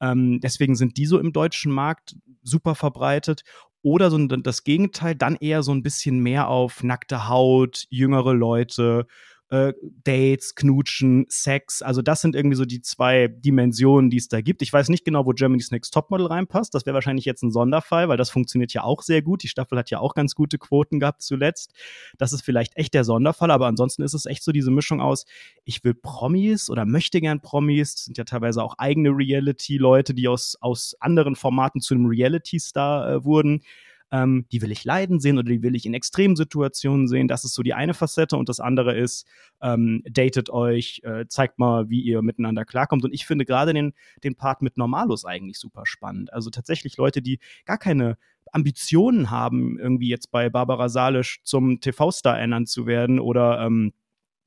Ähm, 0.00 0.40
deswegen 0.42 0.76
sind 0.76 0.98
die 0.98 1.06
so 1.06 1.18
im 1.18 1.32
deutschen 1.32 1.72
Markt 1.72 2.16
super 2.42 2.74
verbreitet 2.74 3.42
oder 3.86 4.10
so 4.10 4.18
das 4.18 4.64
Gegenteil, 4.64 5.14
dann 5.14 5.36
eher 5.36 5.62
so 5.62 5.70
ein 5.70 5.84
bisschen 5.84 6.18
mehr 6.18 6.48
auf 6.48 6.82
nackte 6.82 7.28
Haut, 7.28 7.86
jüngere 7.88 8.34
Leute, 8.34 9.06
äh, 9.50 9.72
Dates, 10.04 10.54
Knutschen, 10.54 11.26
Sex. 11.28 11.82
Also 11.82 12.02
das 12.02 12.20
sind 12.20 12.34
irgendwie 12.34 12.56
so 12.56 12.64
die 12.64 12.82
zwei 12.82 13.28
Dimensionen, 13.28 14.10
die 14.10 14.16
es 14.16 14.28
da 14.28 14.40
gibt. 14.40 14.62
Ich 14.62 14.72
weiß 14.72 14.88
nicht 14.88 15.04
genau, 15.04 15.24
wo 15.24 15.30
Germany's 15.30 15.70
Next 15.70 15.94
Topmodel 15.94 16.26
reinpasst. 16.26 16.74
Das 16.74 16.84
wäre 16.84 16.94
wahrscheinlich 16.94 17.24
jetzt 17.24 17.42
ein 17.42 17.52
Sonderfall, 17.52 18.08
weil 18.08 18.16
das 18.16 18.30
funktioniert 18.30 18.72
ja 18.72 18.82
auch 18.82 19.02
sehr 19.02 19.22
gut. 19.22 19.42
Die 19.42 19.48
Staffel 19.48 19.78
hat 19.78 19.90
ja 19.90 20.00
auch 20.00 20.14
ganz 20.14 20.34
gute 20.34 20.58
Quoten 20.58 20.98
gehabt 20.98 21.22
zuletzt. 21.22 21.72
Das 22.18 22.32
ist 22.32 22.42
vielleicht 22.42 22.76
echt 22.76 22.94
der 22.94 23.04
Sonderfall, 23.04 23.50
aber 23.50 23.66
ansonsten 23.66 24.02
ist 24.02 24.14
es 24.14 24.26
echt 24.26 24.42
so 24.42 24.52
diese 24.52 24.70
Mischung 24.70 25.00
aus, 25.00 25.26
ich 25.64 25.84
will 25.84 25.94
Promis 25.94 26.68
oder 26.68 26.84
möchte 26.84 27.20
gern 27.20 27.40
Promis. 27.40 27.94
Das 27.94 28.04
sind 28.04 28.18
ja 28.18 28.24
teilweise 28.24 28.62
auch 28.62 28.78
eigene 28.78 29.10
Reality-Leute, 29.10 30.14
die 30.14 30.28
aus, 30.28 30.56
aus 30.60 30.96
anderen 31.00 31.36
Formaten 31.36 31.80
zu 31.80 31.94
einem 31.94 32.06
Reality-Star 32.06 33.12
äh, 33.12 33.24
wurden 33.24 33.62
ähm, 34.10 34.46
die 34.52 34.62
will 34.62 34.70
ich 34.70 34.84
leiden 34.84 35.20
sehen 35.20 35.38
oder 35.38 35.48
die 35.48 35.62
will 35.62 35.74
ich 35.74 35.86
in 35.86 35.94
extremen 35.94 36.36
Situationen 36.36 37.08
sehen. 37.08 37.28
Das 37.28 37.44
ist 37.44 37.54
so 37.54 37.62
die 37.62 37.74
eine 37.74 37.94
Facette 37.94 38.36
und 38.36 38.48
das 38.48 38.60
andere 38.60 38.96
ist, 38.96 39.26
ähm, 39.60 40.02
datet 40.08 40.50
euch, 40.50 41.00
äh, 41.04 41.26
zeigt 41.28 41.58
mal, 41.58 41.88
wie 41.88 42.00
ihr 42.00 42.22
miteinander 42.22 42.64
klarkommt. 42.64 43.04
Und 43.04 43.12
ich 43.12 43.26
finde 43.26 43.44
gerade 43.44 43.72
den, 43.72 43.92
den 44.22 44.36
Part 44.36 44.62
mit 44.62 44.76
Normalos 44.76 45.24
eigentlich 45.24 45.58
super 45.58 45.82
spannend. 45.84 46.32
Also 46.32 46.50
tatsächlich 46.50 46.96
Leute, 46.96 47.22
die 47.22 47.40
gar 47.64 47.78
keine 47.78 48.16
Ambitionen 48.52 49.30
haben, 49.30 49.78
irgendwie 49.78 50.08
jetzt 50.08 50.30
bei 50.30 50.48
Barbara 50.48 50.88
Salisch 50.88 51.40
zum 51.42 51.80
TV-Star 51.80 52.38
ernannt 52.38 52.68
zu 52.68 52.86
werden 52.86 53.18
oder 53.18 53.60
ähm, 53.60 53.92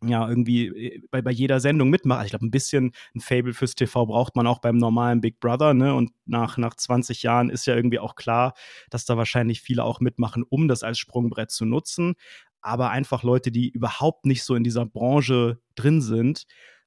ja, 0.05 0.27
irgendwie 0.29 0.67
äh, 0.67 1.01
bei, 1.11 1.21
bei 1.21 1.31
jeder 1.31 1.59
Sendung 1.59 1.89
mitmacht. 1.89 2.25
Ich 2.25 2.31
glaube, 2.31 2.45
ein 2.45 2.51
bisschen 2.51 2.93
ein 3.15 3.19
Fable 3.19 3.53
fürs 3.53 3.75
TV 3.75 4.05
braucht 4.05 4.35
man 4.35 4.47
auch 4.47 4.59
beim 4.59 4.77
normalen 4.77 5.21
Big 5.21 5.39
Brother, 5.39 5.73
ne? 5.73 5.93
Und 5.93 6.11
nach, 6.25 6.57
nach 6.57 6.75
20 6.75 7.23
Jahren 7.23 7.49
ist 7.49 7.65
ja 7.65 7.75
irgendwie 7.75 7.99
auch 7.99 8.15
klar, 8.15 8.53
dass 8.89 9.05
da 9.05 9.17
wahrscheinlich 9.17 9.61
viele 9.61 9.83
auch 9.83 9.99
mitmachen, 9.99 10.43
um 10.47 10.67
das 10.67 10.83
als 10.83 10.99
Sprungbrett 10.99 11.51
zu 11.51 11.65
nutzen. 11.65 12.15
Aber 12.61 12.89
einfach 12.91 13.23
Leute, 13.23 13.51
die 13.51 13.69
überhaupt 13.69 14.25
nicht 14.25 14.43
so 14.43 14.55
in 14.55 14.63
dieser 14.63 14.85
Branche 14.85 15.59
drin 15.75 16.01
sind, 16.01 16.45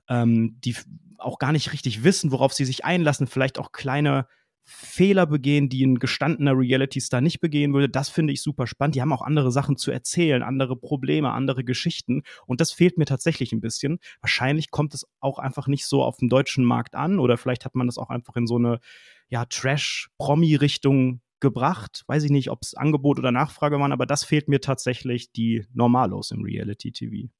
ähm, 0.08 0.58
die 0.60 0.76
auch 1.19 1.38
gar 1.38 1.52
nicht 1.52 1.72
richtig 1.72 2.04
wissen, 2.04 2.32
worauf 2.32 2.52
sie 2.52 2.64
sich 2.64 2.84
einlassen, 2.84 3.26
vielleicht 3.26 3.58
auch 3.58 3.72
kleine 3.72 4.26
Fehler 4.64 5.26
begehen, 5.26 5.69
die 5.69 5.84
ein 5.84 5.98
gestandener 5.98 6.56
Reality-Star 6.56 7.20
nicht 7.20 7.40
begehen 7.40 7.74
würde. 7.74 7.88
Das 7.88 8.08
finde 8.08 8.32
ich 8.32 8.42
super 8.42 8.66
spannend. 8.66 8.94
Die 8.94 9.02
haben 9.02 9.12
auch 9.12 9.22
andere 9.22 9.50
Sachen 9.50 9.76
zu 9.76 9.90
erzählen, 9.90 10.42
andere 10.42 10.76
Probleme, 10.76 11.32
andere 11.32 11.64
Geschichten. 11.64 12.22
Und 12.46 12.60
das 12.60 12.72
fehlt 12.72 12.98
mir 12.98 13.04
tatsächlich 13.04 13.52
ein 13.52 13.60
bisschen. 13.60 13.98
Wahrscheinlich 14.20 14.70
kommt 14.70 14.94
es 14.94 15.06
auch 15.20 15.38
einfach 15.38 15.66
nicht 15.66 15.86
so 15.86 16.02
auf 16.02 16.19
dem 16.19 16.28
deutschen 16.28 16.64
Markt 16.64 16.94
an 16.94 17.19
oder 17.19 17.36
vielleicht 17.36 17.64
hat 17.64 17.74
man 17.74 17.86
das 17.86 17.98
auch 17.98 18.10
einfach 18.10 18.36
in 18.36 18.46
so 18.46 18.56
eine 18.56 18.78
ja, 19.28 19.44
Trash-Promi-Richtung 19.46 21.20
gebracht. 21.40 22.04
Weiß 22.06 22.22
ich 22.22 22.31
nicht, 22.31 22.50
ob 22.50 22.60
es 22.62 22.74
Angebot 22.74 23.19
oder 23.19 23.32
Nachfrage 23.32 23.78
waren, 23.78 23.92
aber 23.92 24.06
das 24.06 24.24
fehlt 24.24 24.48
mir 24.48 24.60
tatsächlich 24.60 25.32
die 25.32 25.66
Normalos 25.74 26.31
im 26.31 26.42
Reality-TV. 26.42 27.31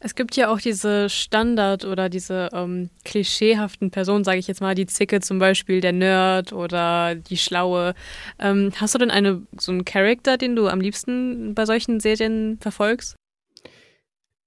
Es 0.00 0.14
gibt 0.14 0.36
ja 0.36 0.52
auch 0.52 0.60
diese 0.60 1.08
Standard- 1.08 1.84
oder 1.84 2.08
diese 2.08 2.50
ähm, 2.52 2.90
klischeehaften 3.04 3.90
Personen, 3.90 4.24
sage 4.24 4.38
ich 4.38 4.46
jetzt 4.46 4.60
mal, 4.60 4.74
die 4.74 4.86
Zicke 4.86 5.20
zum 5.20 5.38
Beispiel, 5.38 5.80
der 5.80 5.92
Nerd 5.92 6.52
oder 6.52 7.14
die 7.14 7.38
Schlaue. 7.38 7.94
Ähm, 8.38 8.72
hast 8.76 8.94
du 8.94 8.98
denn 8.98 9.10
eine, 9.10 9.46
so 9.58 9.72
einen 9.72 9.84
Charakter, 9.84 10.36
den 10.36 10.56
du 10.56 10.68
am 10.68 10.80
liebsten 10.80 11.54
bei 11.54 11.64
solchen 11.64 12.00
Serien 12.00 12.58
verfolgst? 12.60 13.16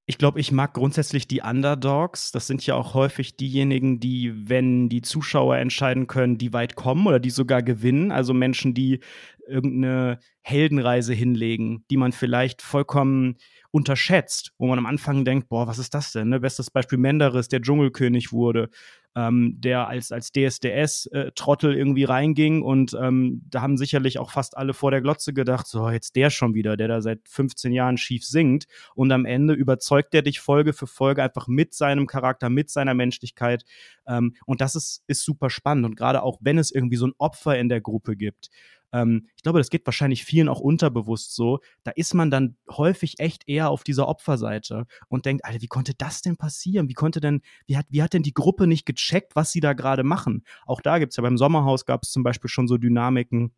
Ich 0.10 0.18
glaube, 0.18 0.40
ich 0.40 0.54
mag 0.54 0.74
grundsätzlich 0.74 1.28
die 1.28 1.42
Underdogs. 1.42 2.32
Das 2.32 2.48
sind 2.48 2.66
ja 2.66 2.76
auch 2.76 2.94
häufig 2.94 3.36
diejenigen, 3.36 4.00
die, 4.00 4.32
wenn 4.48 4.88
die 4.88 5.02
Zuschauer 5.02 5.58
entscheiden 5.58 6.08
können, 6.08 6.38
die 6.38 6.54
weit 6.54 6.76
kommen 6.76 7.08
oder 7.08 7.20
die 7.20 7.30
sogar 7.30 7.62
gewinnen. 7.62 8.14
Also 8.14 8.34
Menschen, 8.34 8.74
die 8.74 9.02
irgendeine 9.46 10.20
Heldenreise 10.44 11.14
hinlegen, 11.14 11.84
die 11.90 11.98
man 11.98 12.14
vielleicht 12.14 12.62
vollkommen 12.62 13.36
unterschätzt, 13.72 14.54
wo 14.58 14.68
man 14.68 14.80
am 14.80 14.86
Anfang 14.86 15.26
denkt, 15.26 15.50
boah, 15.50 15.68
was 15.68 15.80
ist 15.80 15.94
das 15.94 16.12
denn? 16.12 16.30
Ne? 16.30 16.40
Bestes 16.40 16.72
Beispiel 16.72 16.98
Menderes, 16.98 17.48
der 17.48 17.62
Dschungelkönig 17.62 18.32
wurde, 18.32 18.70
ähm, 19.16 19.56
der 19.60 19.88
als, 19.88 20.12
als 20.12 20.32
DSDS-Trottel 20.32 21.74
äh, 21.74 21.78
irgendwie 21.78 22.04
reinging 22.04 22.62
und 22.62 22.96
ähm, 23.02 23.42
da 23.50 23.62
haben 23.62 23.78
sicherlich 23.78 24.20
auch 24.20 24.32
fast 24.32 24.56
alle 24.56 24.76
vor 24.76 24.92
der 24.92 25.02
Glotze 25.02 25.34
gedacht, 25.34 25.66
so, 25.66 25.90
jetzt 25.90 26.16
der 26.16 26.30
schon 26.30 26.54
wieder, 26.54 26.78
der 26.78 26.88
da 26.88 27.02
seit 27.02 27.22
15 27.28 27.72
Jahren 27.72 27.98
schief 27.98 28.24
singt 28.24 28.68
und 28.94 29.12
am 29.12 29.26
Ende 29.26 29.56
überzeugt 29.56 30.14
er 30.14 30.22
dich 30.22 30.40
Folge 30.40 30.72
für 30.72 30.88
Folge 30.88 31.24
einfach 31.24 31.48
mit 31.48 31.74
seinem 31.74 32.06
Charakter, 32.06 32.50
mit 32.50 32.70
seiner 32.70 32.94
Menschlichkeit 32.94 33.66
ähm, 34.08 34.36
und 34.46 34.62
das 34.62 34.76
ist, 34.76 35.04
ist 35.08 35.24
super 35.24 35.50
spannend 35.50 35.86
und 35.86 35.96
gerade 35.96 36.22
auch, 36.22 36.38
wenn 36.42 36.60
es 36.60 36.72
irgendwie 36.72 36.98
so 36.98 37.08
ein 37.08 37.14
Opfer 37.18 37.58
in 37.58 37.70
der 37.70 37.82
Gruppe 37.82 38.16
gibt, 38.16 38.50
ähm, 38.94 39.28
ich 39.36 39.44
glaube, 39.44 39.60
das 39.60 39.70
geht 39.70 39.86
wahrscheinlich 39.86 40.24
vielen 40.24 40.50
auch 40.50 40.60
unterbewusst 40.60 41.36
so. 41.36 41.60
Da 41.84 41.92
ist 41.92 42.14
man 42.14 42.32
dann 42.32 42.56
häufig 42.70 43.20
echt 43.20 43.48
eher 43.48 43.57
auf 43.66 43.84
dieser 43.84 44.08
Opferseite 44.08 44.86
und 45.08 45.26
denkt, 45.26 45.44
Alter, 45.44 45.62
wie 45.62 45.68
konnte 45.68 45.94
das 45.98 46.22
denn 46.22 46.38
passieren? 46.38 46.88
Wie 46.88 46.94
konnte 46.94 47.20
denn, 47.20 47.42
wie 47.66 47.78
hat, 47.78 47.88
wie 47.90 48.04
hat 48.04 48.14
denn 48.14 48.24
die 48.24 48.34
Gruppe 48.34 48.68
nicht 48.68 48.86
gecheckt, 48.86 49.36
was 49.36 49.52
sie 49.52 49.60
da 49.60 49.74
gerade 49.74 50.04
machen? 50.04 50.44
Auch 50.68 50.82
da 50.82 51.00
gibt 51.00 51.14
es 51.14 51.18
ja 51.18 51.24
beim 51.24 51.38
Sommerhaus 51.38 51.86
gab 51.86 52.04
es 52.04 52.12
zum 52.12 52.24
Beispiel 52.24 52.50
schon 52.50 52.68
so 52.68 52.78
Dynamiken 52.78 53.54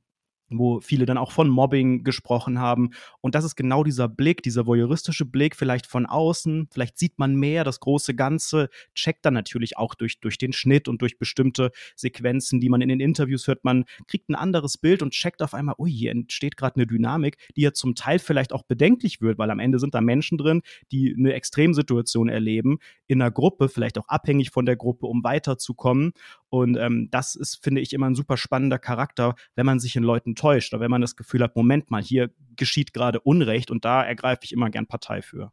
wo 0.49 0.79
viele 0.79 1.05
dann 1.05 1.17
auch 1.17 1.31
von 1.31 1.49
Mobbing 1.49 2.03
gesprochen 2.03 2.59
haben. 2.59 2.91
Und 3.21 3.35
das 3.35 3.45
ist 3.45 3.55
genau 3.55 3.83
dieser 3.83 4.07
Blick, 4.07 4.41
dieser 4.43 4.65
voyeuristische 4.65 5.25
Blick, 5.25 5.55
vielleicht 5.55 5.87
von 5.87 6.05
außen, 6.05 6.67
vielleicht 6.71 6.97
sieht 6.97 7.19
man 7.19 7.35
mehr 7.35 7.63
das 7.63 7.79
große 7.79 8.15
Ganze, 8.15 8.69
checkt 8.93 9.25
dann 9.25 9.33
natürlich 9.33 9.77
auch 9.77 9.95
durch, 9.95 10.19
durch 10.19 10.37
den 10.37 10.53
Schnitt 10.53 10.87
und 10.87 11.01
durch 11.01 11.17
bestimmte 11.17 11.71
Sequenzen, 11.95 12.59
die 12.59 12.69
man 12.69 12.81
in 12.81 12.89
den 12.89 12.99
Interviews 12.99 13.47
hört, 13.47 13.63
man 13.63 13.85
kriegt 14.07 14.29
ein 14.29 14.35
anderes 14.35 14.77
Bild 14.77 15.01
und 15.01 15.11
checkt 15.11 15.41
auf 15.41 15.53
einmal, 15.53 15.75
ui, 15.77 15.91
hier 15.91 16.11
entsteht 16.11 16.57
gerade 16.57 16.75
eine 16.75 16.87
Dynamik, 16.87 17.37
die 17.55 17.61
ja 17.61 17.73
zum 17.73 17.95
Teil 17.95 18.19
vielleicht 18.19 18.53
auch 18.53 18.63
bedenklich 18.63 19.21
wird, 19.21 19.37
weil 19.37 19.51
am 19.51 19.59
Ende 19.59 19.79
sind 19.79 19.93
da 19.93 20.01
Menschen 20.01 20.37
drin, 20.37 20.61
die 20.91 21.15
eine 21.17 21.33
Extremsituation 21.33 22.29
erleben, 22.29 22.79
in 23.07 23.21
einer 23.21 23.31
Gruppe, 23.31 23.69
vielleicht 23.69 23.97
auch 23.97 24.07
abhängig 24.07 24.51
von 24.51 24.65
der 24.65 24.75
Gruppe, 24.75 25.07
um 25.07 25.23
weiterzukommen. 25.23 26.13
Und 26.49 26.77
ähm, 26.77 27.09
das 27.11 27.35
ist, 27.35 27.63
finde 27.63 27.81
ich, 27.81 27.93
immer 27.93 28.09
ein 28.09 28.15
super 28.15 28.37
spannender 28.37 28.79
Charakter, 28.79 29.35
wenn 29.55 29.65
man 29.65 29.79
sich 29.79 29.95
in 29.95 30.03
Leuten 30.03 30.35
täuscht 30.35 30.73
oder 30.73 30.81
wenn 30.81 30.91
man 30.91 31.01
das 31.01 31.15
Gefühl 31.15 31.43
hat, 31.43 31.55
Moment 31.55 31.91
mal, 31.91 32.01
hier 32.01 32.31
geschieht 32.55 32.93
gerade 32.93 33.19
Unrecht 33.19 33.71
und 33.71 33.85
da 33.85 34.03
ergreife 34.03 34.41
ich 34.43 34.51
immer 34.51 34.69
gern 34.69 34.87
Partei 34.87 35.21
für. 35.21 35.51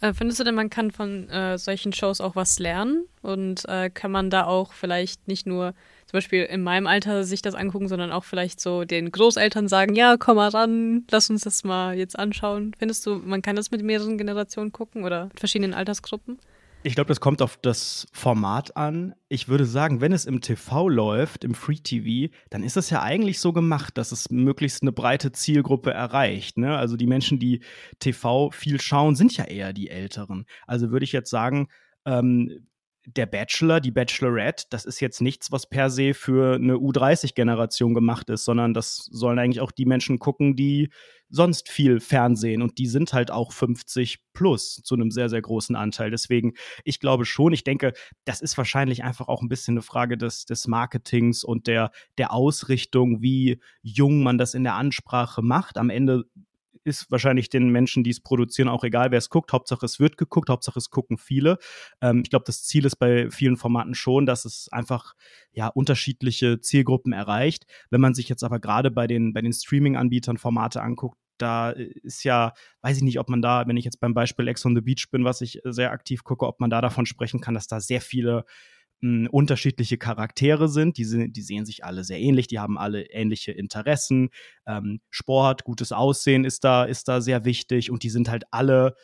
Äh, 0.00 0.12
findest 0.12 0.40
du 0.40 0.44
denn, 0.44 0.54
man 0.54 0.70
kann 0.70 0.90
von 0.90 1.28
äh, 1.28 1.58
solchen 1.58 1.92
Shows 1.92 2.20
auch 2.20 2.36
was 2.36 2.58
lernen? 2.58 3.06
Und 3.22 3.68
äh, 3.68 3.90
kann 3.90 4.10
man 4.10 4.30
da 4.30 4.44
auch 4.44 4.72
vielleicht 4.72 5.28
nicht 5.28 5.46
nur 5.46 5.74
zum 6.06 6.18
Beispiel 6.18 6.44
in 6.44 6.62
meinem 6.62 6.86
Alter 6.86 7.24
sich 7.24 7.42
das 7.42 7.54
angucken, 7.54 7.88
sondern 7.88 8.12
auch 8.12 8.24
vielleicht 8.24 8.60
so 8.60 8.84
den 8.84 9.10
Großeltern 9.10 9.68
sagen, 9.68 9.94
ja, 9.94 10.16
komm 10.16 10.36
mal 10.36 10.48
ran, 10.48 11.04
lass 11.10 11.30
uns 11.30 11.42
das 11.42 11.64
mal 11.64 11.96
jetzt 11.96 12.18
anschauen. 12.18 12.72
Findest 12.78 13.04
du, 13.06 13.16
man 13.16 13.42
kann 13.42 13.56
das 13.56 13.70
mit 13.70 13.82
mehreren 13.82 14.18
Generationen 14.18 14.72
gucken 14.72 15.04
oder 15.04 15.26
mit 15.26 15.40
verschiedenen 15.40 15.74
Altersgruppen? 15.74 16.38
Ich 16.82 16.94
glaube, 16.94 17.08
das 17.08 17.20
kommt 17.20 17.42
auf 17.42 17.56
das 17.56 18.06
Format 18.12 18.76
an. 18.76 19.14
Ich 19.28 19.48
würde 19.48 19.64
sagen, 19.64 20.00
wenn 20.00 20.12
es 20.12 20.24
im 20.24 20.40
TV 20.40 20.88
läuft, 20.88 21.42
im 21.42 21.54
Free 21.54 21.78
TV, 21.78 22.32
dann 22.50 22.62
ist 22.62 22.76
es 22.76 22.90
ja 22.90 23.02
eigentlich 23.02 23.40
so 23.40 23.52
gemacht, 23.52 23.98
dass 23.98 24.12
es 24.12 24.30
möglichst 24.30 24.82
eine 24.82 24.92
breite 24.92 25.32
Zielgruppe 25.32 25.90
erreicht. 25.90 26.58
Ne? 26.58 26.76
Also 26.76 26.96
die 26.96 27.08
Menschen, 27.08 27.40
die 27.40 27.60
TV 27.98 28.50
viel 28.52 28.80
schauen, 28.80 29.16
sind 29.16 29.36
ja 29.36 29.44
eher 29.44 29.72
die 29.72 29.90
Älteren. 29.90 30.46
Also 30.66 30.92
würde 30.92 31.04
ich 31.04 31.12
jetzt 31.12 31.30
sagen, 31.30 31.68
ähm, 32.04 32.66
der 33.06 33.26
Bachelor, 33.26 33.80
die 33.80 33.92
Bachelorette, 33.92 34.64
das 34.70 34.84
ist 34.84 35.00
jetzt 35.00 35.20
nichts, 35.20 35.52
was 35.52 35.68
per 35.68 35.90
se 35.90 36.12
für 36.12 36.56
eine 36.56 36.74
U30-Generation 36.74 37.94
gemacht 37.94 38.28
ist, 38.30 38.44
sondern 38.44 38.74
das 38.74 39.08
sollen 39.10 39.38
eigentlich 39.38 39.60
auch 39.60 39.70
die 39.70 39.86
Menschen 39.86 40.18
gucken, 40.18 40.56
die 40.56 40.90
sonst 41.28 41.68
viel 41.68 42.00
Fernsehen 42.00 42.62
und 42.62 42.78
die 42.78 42.86
sind 42.86 43.12
halt 43.12 43.30
auch 43.30 43.52
50 43.52 44.18
plus 44.32 44.76
zu 44.84 44.94
einem 44.94 45.10
sehr, 45.10 45.28
sehr 45.28 45.42
großen 45.42 45.76
Anteil. 45.76 46.10
Deswegen, 46.10 46.54
ich 46.84 47.00
glaube 47.00 47.24
schon, 47.24 47.52
ich 47.52 47.64
denke, 47.64 47.92
das 48.24 48.40
ist 48.40 48.56
wahrscheinlich 48.58 49.04
einfach 49.04 49.28
auch 49.28 49.42
ein 49.42 49.48
bisschen 49.48 49.74
eine 49.74 49.82
Frage 49.82 50.16
des, 50.16 50.44
des 50.44 50.66
Marketings 50.66 51.44
und 51.44 51.66
der, 51.66 51.90
der 52.18 52.32
Ausrichtung, 52.32 53.22
wie 53.22 53.60
jung 53.82 54.22
man 54.22 54.38
das 54.38 54.54
in 54.54 54.64
der 54.64 54.74
Ansprache 54.74 55.42
macht. 55.42 55.78
Am 55.78 55.90
Ende 55.90 56.24
ist 56.86 57.10
wahrscheinlich 57.10 57.48
den 57.48 57.68
Menschen, 57.70 58.04
die 58.04 58.10
es 58.10 58.20
produzieren, 58.20 58.68
auch 58.68 58.84
egal, 58.84 59.10
wer 59.10 59.18
es 59.18 59.28
guckt. 59.28 59.52
Hauptsache 59.52 59.84
es 59.84 59.98
wird 59.98 60.16
geguckt, 60.16 60.48
Hauptsache 60.48 60.78
es 60.78 60.90
gucken 60.90 61.18
viele. 61.18 61.58
Ähm, 62.00 62.22
ich 62.24 62.30
glaube, 62.30 62.44
das 62.46 62.62
Ziel 62.62 62.86
ist 62.86 62.96
bei 62.96 63.28
vielen 63.30 63.56
Formaten 63.56 63.94
schon, 63.94 64.24
dass 64.24 64.44
es 64.44 64.68
einfach 64.70 65.14
ja 65.52 65.66
unterschiedliche 65.66 66.60
Zielgruppen 66.60 67.12
erreicht. 67.12 67.66
Wenn 67.90 68.00
man 68.00 68.14
sich 68.14 68.28
jetzt 68.28 68.44
aber 68.44 68.60
gerade 68.60 68.90
bei 68.90 69.06
den, 69.06 69.32
bei 69.32 69.42
den 69.42 69.52
Streaming-Anbietern 69.52 70.38
Formate 70.38 70.80
anguckt, 70.80 71.18
da 71.38 71.70
ist 71.70 72.24
ja, 72.24 72.52
weiß 72.82 72.96
ich 72.96 73.02
nicht, 73.02 73.18
ob 73.18 73.28
man 73.28 73.42
da, 73.42 73.66
wenn 73.66 73.76
ich 73.76 73.84
jetzt 73.84 74.00
beim 74.00 74.14
Beispiel 74.14 74.48
Ex 74.48 74.64
on 74.64 74.74
the 74.74 74.80
Beach 74.80 75.08
bin, 75.10 75.24
was 75.24 75.40
ich 75.40 75.60
sehr 75.64 75.90
aktiv 75.90 76.24
gucke, 76.24 76.46
ob 76.46 76.60
man 76.60 76.70
da 76.70 76.80
davon 76.80 77.04
sprechen 77.04 77.40
kann, 77.40 77.54
dass 77.54 77.66
da 77.66 77.80
sehr 77.80 78.00
viele 78.00 78.44
mh, 79.00 79.28
unterschiedliche 79.30 79.98
Charaktere 79.98 80.68
sind. 80.68 80.98
Die, 80.98 81.04
sind. 81.04 81.36
die 81.36 81.42
sehen 81.42 81.66
sich 81.66 81.84
alle 81.84 82.04
sehr 82.04 82.18
ähnlich, 82.18 82.46
die 82.46 82.58
haben 82.58 82.78
alle 82.78 83.02
ähnliche 83.10 83.52
Interessen. 83.52 84.30
Ähm, 84.66 85.00
Sport, 85.10 85.64
gutes 85.64 85.92
Aussehen 85.92 86.44
ist 86.44 86.64
da, 86.64 86.84
ist 86.84 87.08
da 87.08 87.20
sehr 87.20 87.44
wichtig 87.44 87.90
und 87.90 88.02
die 88.02 88.10
sind 88.10 88.28
halt 88.28 88.44
alle 88.50 88.94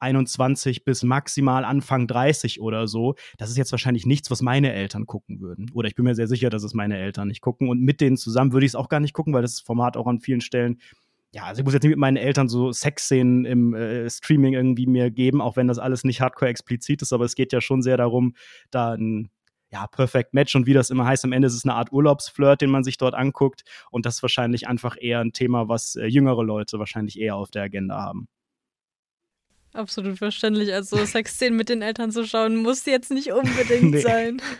21 0.00 0.84
bis 0.84 1.02
maximal 1.02 1.64
Anfang 1.64 2.06
30 2.06 2.60
oder 2.60 2.86
so. 2.86 3.14
Das 3.36 3.50
ist 3.50 3.56
jetzt 3.56 3.72
wahrscheinlich 3.72 4.06
nichts, 4.06 4.30
was 4.30 4.42
meine 4.42 4.72
Eltern 4.72 5.06
gucken 5.06 5.40
würden. 5.40 5.70
Oder 5.74 5.88
ich 5.88 5.94
bin 5.94 6.04
mir 6.04 6.14
sehr 6.14 6.28
sicher, 6.28 6.50
dass 6.50 6.62
es 6.62 6.74
meine 6.74 6.98
Eltern 6.98 7.28
nicht 7.28 7.40
gucken. 7.40 7.68
Und 7.68 7.80
mit 7.80 8.00
denen 8.00 8.16
zusammen 8.16 8.52
würde 8.52 8.66
ich 8.66 8.70
es 8.70 8.76
auch 8.76 8.88
gar 8.88 9.00
nicht 9.00 9.12
gucken, 9.12 9.32
weil 9.34 9.42
das 9.42 9.60
Format 9.60 9.96
auch 9.96 10.06
an 10.06 10.20
vielen 10.20 10.40
Stellen 10.40 10.80
ja, 11.32 11.44
also 11.44 11.60
ich 11.60 11.64
muss 11.64 11.74
jetzt 11.74 11.82
nicht 11.82 11.90
mit 11.90 11.98
meinen 11.98 12.16
Eltern 12.16 12.48
so 12.48 12.72
Sexszenen 12.72 13.44
im 13.44 13.74
äh, 13.74 14.08
Streaming 14.08 14.54
irgendwie 14.54 14.86
mir 14.86 15.10
geben, 15.10 15.40
auch 15.40 15.56
wenn 15.56 15.68
das 15.68 15.78
alles 15.78 16.04
nicht 16.04 16.20
hardcore 16.20 16.50
explizit 16.50 17.02
ist, 17.02 17.12
aber 17.12 17.24
es 17.24 17.34
geht 17.34 17.52
ja 17.52 17.60
schon 17.60 17.82
sehr 17.82 17.96
darum, 17.96 18.34
da 18.70 18.94
ein 18.94 19.30
ja, 19.70 19.86
Perfect 19.86 20.32
Match 20.32 20.56
und 20.56 20.66
wie 20.66 20.72
das 20.72 20.88
immer 20.88 21.04
heißt, 21.04 21.24
am 21.24 21.32
Ende 21.32 21.46
ist 21.46 21.54
es 21.54 21.64
eine 21.64 21.74
Art 21.74 21.92
Urlaubsflirt, 21.92 22.62
den 22.62 22.70
man 22.70 22.84
sich 22.84 22.96
dort 22.96 23.14
anguckt 23.14 23.64
und 23.90 24.06
das 24.06 24.16
ist 24.16 24.22
wahrscheinlich 24.22 24.66
einfach 24.66 24.96
eher 24.98 25.20
ein 25.20 25.32
Thema, 25.32 25.68
was 25.68 25.96
äh, 25.96 26.06
jüngere 26.06 26.42
Leute 26.42 26.78
wahrscheinlich 26.78 27.20
eher 27.20 27.36
auf 27.36 27.50
der 27.50 27.64
Agenda 27.64 28.00
haben. 28.00 28.28
Absolut 29.74 30.16
verständlich. 30.16 30.72
Also 30.72 30.96
Sexszenen 31.04 31.56
mit 31.56 31.68
den 31.68 31.82
Eltern 31.82 32.10
zu 32.10 32.26
schauen, 32.26 32.56
muss 32.56 32.86
jetzt 32.86 33.10
nicht 33.10 33.32
unbedingt 33.32 33.92
nee. 33.92 34.00
sein. 34.00 34.40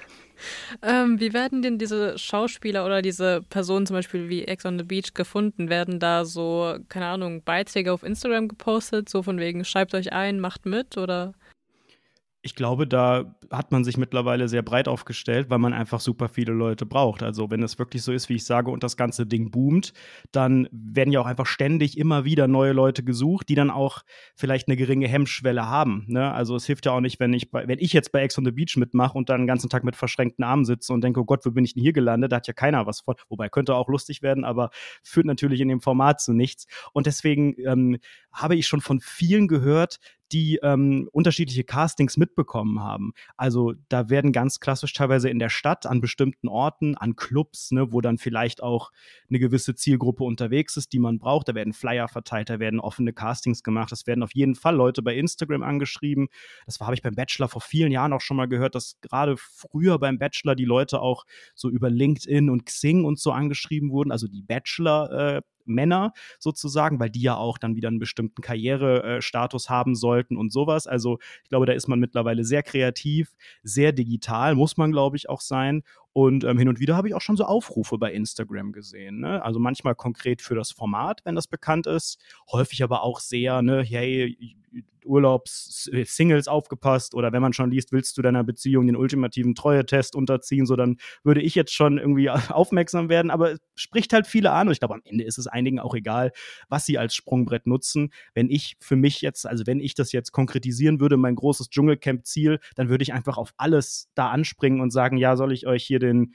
Ähm, 0.83 1.21
wie 1.21 1.33
werden 1.33 1.63
denn 1.63 1.79
diese 1.79 2.19
Schauspieler 2.19 2.85
oder 2.87 3.03
diese 3.03 3.43
Personen 3.51 3.87
zum 3.87 3.95
Beispiel 3.95 4.29
wie 4.29 4.45
Ex 4.45 4.65
on 4.65 4.79
the 4.79 4.85
Beach 4.85 5.15
gefunden? 5.15 5.69
Werden 5.69 6.01
da 6.01 6.25
so, 6.25 6.77
keine 6.89 7.07
Ahnung, 7.07 7.43
Beiträge 7.43 7.93
auf 7.93 8.03
Instagram 8.03 8.49
gepostet, 8.49 9.09
so 9.09 9.23
von 9.23 9.39
wegen, 9.39 9.65
schreibt 9.65 9.95
euch 9.95 10.13
ein, 10.13 10.41
macht 10.41 10.67
mit 10.67 10.97
oder? 10.97 11.33
Ich 12.43 12.55
glaube, 12.55 12.87
da 12.87 13.35
hat 13.51 13.73
man 13.73 13.83
sich 13.83 13.97
mittlerweile 13.97 14.49
sehr 14.49 14.63
breit 14.63 14.87
aufgestellt, 14.87 15.51
weil 15.51 15.59
man 15.59 15.73
einfach 15.73 15.99
super 15.99 16.29
viele 16.29 16.53
Leute 16.53 16.87
braucht. 16.87 17.23
Also 17.23 17.51
wenn 17.51 17.63
es 17.65 17.79
wirklich 17.81 18.03
so 18.03 18.13
ist, 18.13 18.29
wie 18.29 18.37
ich 18.37 18.45
sage, 18.45 18.71
und 18.71 18.85
das 18.85 18.97
ganze 18.97 19.27
Ding 19.27 19.51
boomt, 19.51 19.93
dann 20.31 20.69
werden 20.71 21.13
ja 21.13 21.21
auch 21.21 21.27
einfach 21.27 21.47
ständig 21.47 21.99
immer 21.99 22.25
wieder 22.25 22.47
neue 22.47 22.73
Leute 22.73 23.03
gesucht, 23.03 23.49
die 23.49 23.57
dann 23.57 23.71
auch 23.71 24.03
vielleicht 24.37 24.69
eine 24.69 24.77
geringe 24.77 25.09
Hemmschwelle 25.09 25.67
haben. 25.67 26.05
Ne? 26.07 26.33
Also 26.33 26.55
es 26.55 26.65
hilft 26.65 26.87
ja 26.87 26.93
auch 26.93 27.01
nicht, 27.01 27.19
wenn 27.19 27.33
ich, 27.33 27.51
bei, 27.51 27.67
wenn 27.67 27.81
ich 27.81 27.93
jetzt 27.93 28.13
bei 28.13 28.23
Ex 28.23 28.39
on 28.39 28.45
the 28.45 28.53
Beach 28.53 28.77
mitmache 28.77 29.19
und 29.19 29.29
dann 29.31 29.41
den 29.41 29.47
ganzen 29.49 29.69
Tag 29.69 29.83
mit 29.83 29.97
verschränkten 29.97 30.45
Armen 30.45 30.65
sitze 30.65 30.93
und 30.93 31.03
denke, 31.03 31.21
oh 31.21 31.25
Gott, 31.25 31.45
wo 31.45 31.51
bin 31.51 31.65
ich 31.65 31.75
denn 31.75 31.83
hier 31.83 31.93
gelandet? 31.93 32.31
Da 32.31 32.37
hat 32.37 32.47
ja 32.47 32.53
keiner 32.55 32.87
was 32.87 33.01
von. 33.01 33.17
Wobei 33.29 33.49
könnte 33.49 33.75
auch 33.75 33.89
lustig 33.89 34.23
werden, 34.23 34.45
aber 34.45 34.71
führt 35.03 35.27
natürlich 35.27 35.61
in 35.61 35.69
dem 35.69 35.81
Format 35.81 36.21
zu 36.21 36.33
nichts. 36.33 36.67
Und 36.93 37.07
deswegen 37.07 37.57
ähm, 37.67 37.99
habe 38.41 38.57
ich 38.57 38.67
schon 38.67 38.81
von 38.81 39.01
vielen 39.01 39.49
gehört, 39.49 39.99
die 40.33 40.59
ähm, 40.63 41.09
unterschiedliche 41.13 41.65
Castings 41.65 42.17
mitbekommen 42.17 42.81
haben. 42.81 43.13
Also 43.37 43.75
da 43.89 44.11
werden 44.11 44.33
ganz 44.33 44.61
klassisch 44.61 44.93
teilweise 44.93 45.31
in 45.31 45.39
der 45.39 45.49
Stadt 45.49 45.87
an 45.87 46.01
bestimmten 46.01 46.49
Orten, 46.49 46.97
an 46.97 47.17
Clubs, 47.17 47.71
ne, 47.71 47.93
wo 47.93 48.01
dann 48.01 48.19
vielleicht 48.19 48.63
auch 48.63 48.91
eine 49.29 49.39
gewisse 49.39 49.75
Zielgruppe 49.75 50.25
unterwegs 50.25 50.77
ist, 50.77 50.93
die 50.93 50.99
man 50.99 51.19
braucht. 51.19 51.49
Da 51.49 51.55
werden 51.55 51.73
Flyer 51.73 52.09
verteilt, 52.09 52.51
da 52.51 52.59
werden 52.59 52.81
offene 52.81 53.13
Castings 53.13 53.63
gemacht. 53.63 53.93
Es 53.93 54.07
werden 54.07 54.23
auf 54.23 54.35
jeden 54.35 54.55
Fall 54.55 54.77
Leute 54.77 55.03
bei 55.03 55.17
Instagram 55.17 55.63
angeschrieben. 55.63 56.29
Das 56.67 56.79
habe 56.81 56.95
ich 56.95 57.03
beim 57.03 57.15
Bachelor 57.15 57.49
vor 57.49 57.63
vielen 57.63 57.93
Jahren 57.93 58.13
auch 58.13 58.21
schon 58.21 58.37
mal 58.37 58.49
gehört, 58.49 58.75
dass 58.75 59.01
gerade 59.01 59.37
früher 59.39 59.99
beim 59.99 60.19
Bachelor 60.19 60.55
die 60.55 60.65
Leute 60.67 61.01
auch 61.01 61.25
so 61.55 61.71
über 61.71 61.91
LinkedIn 61.91 62.51
und 62.51 62.67
Xing 62.67 63.05
und 63.05 63.19
so 63.19 63.33
angeschrieben 63.33 63.91
wurden. 63.91 64.13
Also 64.13 64.29
die 64.29 64.43
Bachelor 64.43 65.37
äh, 65.37 65.43
Männer 65.69 66.13
sozusagen, 66.39 66.99
weil 67.01 67.11
die 67.11 67.23
ja 67.23 67.37
auch 67.37 67.59
dann 67.59 67.77
wieder 67.77 67.89
einen 67.89 67.99
bestimmten 67.99 68.43
Karrierestatus 68.43 69.71
haben 69.71 69.95
sollten 69.95 70.37
und 70.37 70.53
sowas. 70.53 70.87
Also 70.87 71.19
ich 71.43 71.49
glaube, 71.49 71.67
da 71.67 71.73
ist 71.73 71.89
man 71.89 72.01
mittlerweile 72.01 72.45
sehr 72.45 72.63
kreativ, 72.63 73.35
sehr 73.63 73.93
digital, 73.93 74.55
muss 74.55 74.77
man, 74.77 74.93
glaube 74.93 75.17
ich, 75.17 75.29
auch 75.29 75.41
sein. 75.41 75.83
Und 76.19 76.43
ähm, 76.43 76.59
hin 76.59 76.69
und 76.69 76.81
wieder 76.81 76.97
habe 76.97 77.07
ich 77.07 77.15
auch 77.15 77.21
schon 77.21 77.37
so 77.37 77.45
Aufrufe 77.45 77.97
bei 77.97 78.13
Instagram 78.13 78.73
gesehen. 78.73 79.21
Ne? 79.21 79.41
Also 79.45 79.61
manchmal 79.61 79.95
konkret 79.95 80.43
für 80.43 80.57
das 80.57 80.73
Format, 80.73 81.21
wenn 81.25 81.37
das 81.37 81.47
bekannt 81.47 81.87
ist. 81.87 82.19
Häufig 82.51 82.83
aber 82.83 83.05
auch 83.05 83.21
sehr, 83.21 83.63
ne, 83.63 83.85
hey, 83.85 84.37
Urlaubs-Singles 85.09 86.49
aufgepasst 86.49 87.15
oder 87.15 87.33
wenn 87.33 87.43
man 87.43 87.53
schon 87.53 87.71
liest, 87.71 87.93
willst 87.93 88.17
du 88.19 88.23
deiner 88.23 88.45
Beziehung 88.45 88.87
den 88.87 88.97
ultimativen 88.97 89.55
Treue-Test 89.55 90.15
unterziehen, 90.15 90.67
so 90.67 90.77
dann 90.77 90.99
würde 91.25 91.41
ich 91.41 91.55
jetzt 91.55 91.73
schon 91.73 91.99
irgendwie 91.99 92.31
aufmerksam 92.51 93.09
werden. 93.09 93.31
Aber 93.31 93.53
es 93.53 93.61
spricht 93.75 94.13
halt 94.13 94.27
viele 94.27 94.53
an 94.53 94.69
und 94.69 94.73
ich 94.73 94.81
glaube, 94.81 94.95
am 94.95 95.03
Ende 95.05 95.25
ist 95.25 95.39
es 95.39 95.47
einigen 95.47 95.81
auch 95.81 95.95
egal, 95.95 96.33
was 96.69 96.87
sie 96.87 96.99
als 96.99 97.15
Sprungbrett 97.15 97.67
nutzen. 97.67 98.13
Wenn 98.35 98.51
ich 98.51 98.77
für 98.81 98.97
mich 98.97 99.21
jetzt, 99.23 99.47
also 99.47 99.67
wenn 99.67 99.81
ich 99.81 99.95
das 99.95 100.13
jetzt 100.13 100.33
konkretisieren 100.33 101.01
würde, 101.01 101.17
mein 101.17 101.35
großes 101.35 101.71
Dschungelcamp-Ziel, 101.71 102.61
dann 102.77 102.89
würde 102.89 103.03
ich 103.03 103.13
einfach 103.13 103.39
auf 103.39 103.53
alles 103.57 104.11
da 104.15 104.31
anspringen 104.31 104.81
und 104.81 104.91
sagen, 104.91 105.17
ja, 105.17 105.37
soll 105.37 105.53
ich 105.53 105.67
euch 105.67 105.85
hier 105.85 105.99
den 105.99 106.08
den, 106.09 106.35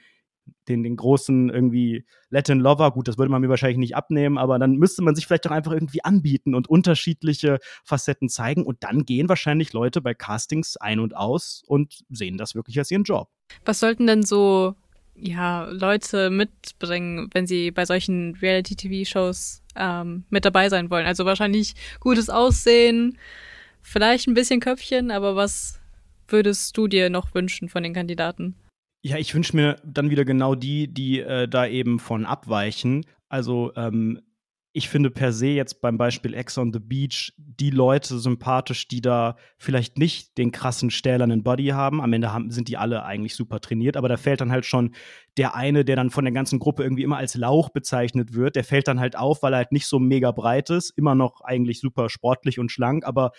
den, 0.68 0.82
den 0.82 0.96
großen 0.96 1.50
irgendwie 1.50 2.04
Latin 2.30 2.60
Lover, 2.60 2.90
gut, 2.92 3.08
das 3.08 3.18
würde 3.18 3.30
man 3.30 3.40
mir 3.40 3.48
wahrscheinlich 3.48 3.78
nicht 3.78 3.96
abnehmen, 3.96 4.38
aber 4.38 4.58
dann 4.58 4.76
müsste 4.76 5.02
man 5.02 5.14
sich 5.14 5.26
vielleicht 5.26 5.46
doch 5.46 5.50
einfach 5.50 5.72
irgendwie 5.72 6.04
anbieten 6.04 6.54
und 6.54 6.68
unterschiedliche 6.68 7.58
Facetten 7.84 8.28
zeigen 8.28 8.64
und 8.64 8.82
dann 8.84 9.04
gehen 9.04 9.28
wahrscheinlich 9.28 9.72
Leute 9.72 10.00
bei 10.00 10.14
Castings 10.14 10.76
ein 10.76 11.00
und 11.00 11.16
aus 11.16 11.62
und 11.66 12.04
sehen 12.10 12.38
das 12.38 12.54
wirklich 12.54 12.78
als 12.78 12.90
ihren 12.90 13.04
Job. 13.04 13.28
Was 13.64 13.80
sollten 13.80 14.06
denn 14.06 14.22
so 14.22 14.74
ja, 15.16 15.64
Leute 15.70 16.30
mitbringen, 16.30 17.28
wenn 17.32 17.46
sie 17.46 17.70
bei 17.70 17.84
solchen 17.84 18.34
Reality-TV-Shows 18.36 19.62
ähm, 19.76 20.24
mit 20.28 20.44
dabei 20.44 20.68
sein 20.68 20.90
wollen. 20.90 21.06
Also 21.06 21.24
wahrscheinlich 21.24 21.74
gutes 22.00 22.30
Aussehen, 22.30 23.18
vielleicht 23.80 24.26
ein 24.26 24.34
bisschen 24.34 24.60
Köpfchen, 24.60 25.10
aber 25.10 25.36
was 25.36 25.80
würdest 26.28 26.76
du 26.76 26.88
dir 26.88 27.10
noch 27.10 27.34
wünschen 27.34 27.68
von 27.68 27.82
den 27.82 27.94
Kandidaten? 27.94 28.56
Ja, 29.06 29.18
ich 29.18 29.34
wünsche 29.34 29.54
mir 29.54 29.76
dann 29.84 30.08
wieder 30.08 30.24
genau 30.24 30.54
die, 30.54 30.88
die 30.92 31.20
äh, 31.20 31.46
da 31.46 31.66
eben 31.66 31.98
von 31.98 32.24
abweichen. 32.24 33.04
Also 33.28 33.70
ähm, 33.76 34.22
ich 34.72 34.88
finde 34.88 35.10
per 35.10 35.30
se 35.34 35.48
jetzt 35.48 35.82
beim 35.82 35.98
Beispiel 35.98 36.32
Ex 36.32 36.56
on 36.56 36.72
the 36.72 36.78
Beach 36.78 37.34
die 37.36 37.68
Leute 37.68 38.18
sympathisch, 38.18 38.88
die 38.88 39.02
da 39.02 39.36
vielleicht 39.58 39.98
nicht 39.98 40.38
den 40.38 40.52
krassen 40.52 40.90
stählernen 40.90 41.42
Body 41.42 41.66
haben. 41.66 42.00
Am 42.00 42.14
Ende 42.14 42.32
haben, 42.32 42.50
sind 42.50 42.68
die 42.68 42.78
alle 42.78 43.04
eigentlich 43.04 43.36
super 43.36 43.60
trainiert, 43.60 43.98
aber 43.98 44.08
da 44.08 44.16
fällt 44.16 44.40
dann 44.40 44.50
halt 44.50 44.64
schon 44.64 44.94
der 45.36 45.54
eine, 45.54 45.84
der 45.84 45.96
dann 45.96 46.08
von 46.08 46.24
der 46.24 46.32
ganzen 46.32 46.58
Gruppe 46.58 46.82
irgendwie 46.82 47.02
immer 47.02 47.18
als 47.18 47.34
Lauch 47.34 47.68
bezeichnet 47.68 48.32
wird, 48.32 48.56
der 48.56 48.64
fällt 48.64 48.88
dann 48.88 49.00
halt 49.00 49.16
auf, 49.16 49.42
weil 49.42 49.52
er 49.52 49.58
halt 49.58 49.72
nicht 49.72 49.86
so 49.86 49.98
mega 49.98 50.32
breit 50.32 50.70
ist, 50.70 50.96
immer 50.96 51.14
noch 51.14 51.42
eigentlich 51.42 51.78
super 51.78 52.08
sportlich 52.08 52.58
und 52.58 52.72
schlank, 52.72 53.04
aber 53.04 53.32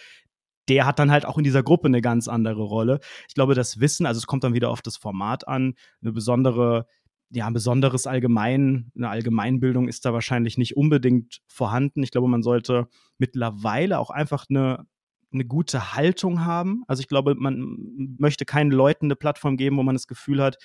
der 0.69 0.85
hat 0.85 0.99
dann 0.99 1.11
halt 1.11 1.25
auch 1.25 1.37
in 1.37 1.43
dieser 1.43 1.63
Gruppe 1.63 1.87
eine 1.87 2.01
ganz 2.01 2.27
andere 2.27 2.63
Rolle. 2.63 2.99
Ich 3.27 3.35
glaube, 3.35 3.55
das 3.55 3.79
Wissen, 3.79 4.05
also 4.05 4.17
es 4.17 4.27
kommt 4.27 4.43
dann 4.43 4.53
wieder 4.53 4.69
auf 4.69 4.81
das 4.81 4.97
Format 4.97 5.47
an, 5.47 5.75
eine 6.01 6.11
besondere 6.11 6.87
ja, 7.31 7.47
ein 7.47 7.53
besonderes 7.53 8.07
Allgemein, 8.07 8.91
eine 8.95 9.09
Allgemeinbildung 9.09 9.87
ist 9.87 10.05
da 10.05 10.13
wahrscheinlich 10.13 10.57
nicht 10.57 10.77
unbedingt 10.77 11.41
vorhanden. 11.47 12.03
Ich 12.03 12.11
glaube, 12.11 12.27
man 12.27 12.43
sollte 12.43 12.87
mittlerweile 13.17 13.99
auch 13.99 14.09
einfach 14.09 14.45
eine, 14.49 14.85
eine 15.33 15.45
gute 15.45 15.95
Haltung 15.95 16.45
haben. 16.45 16.83
Also 16.87 17.01
ich 17.01 17.07
glaube, 17.07 17.35
man 17.35 18.15
möchte 18.19 18.45
keinen 18.45 18.71
Leuten 18.71 19.07
eine 19.07 19.15
Plattform 19.15 19.57
geben, 19.57 19.77
wo 19.77 19.83
man 19.83 19.95
das 19.95 20.07
Gefühl 20.07 20.41
hat, 20.41 20.57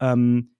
ähm, 0.00 0.53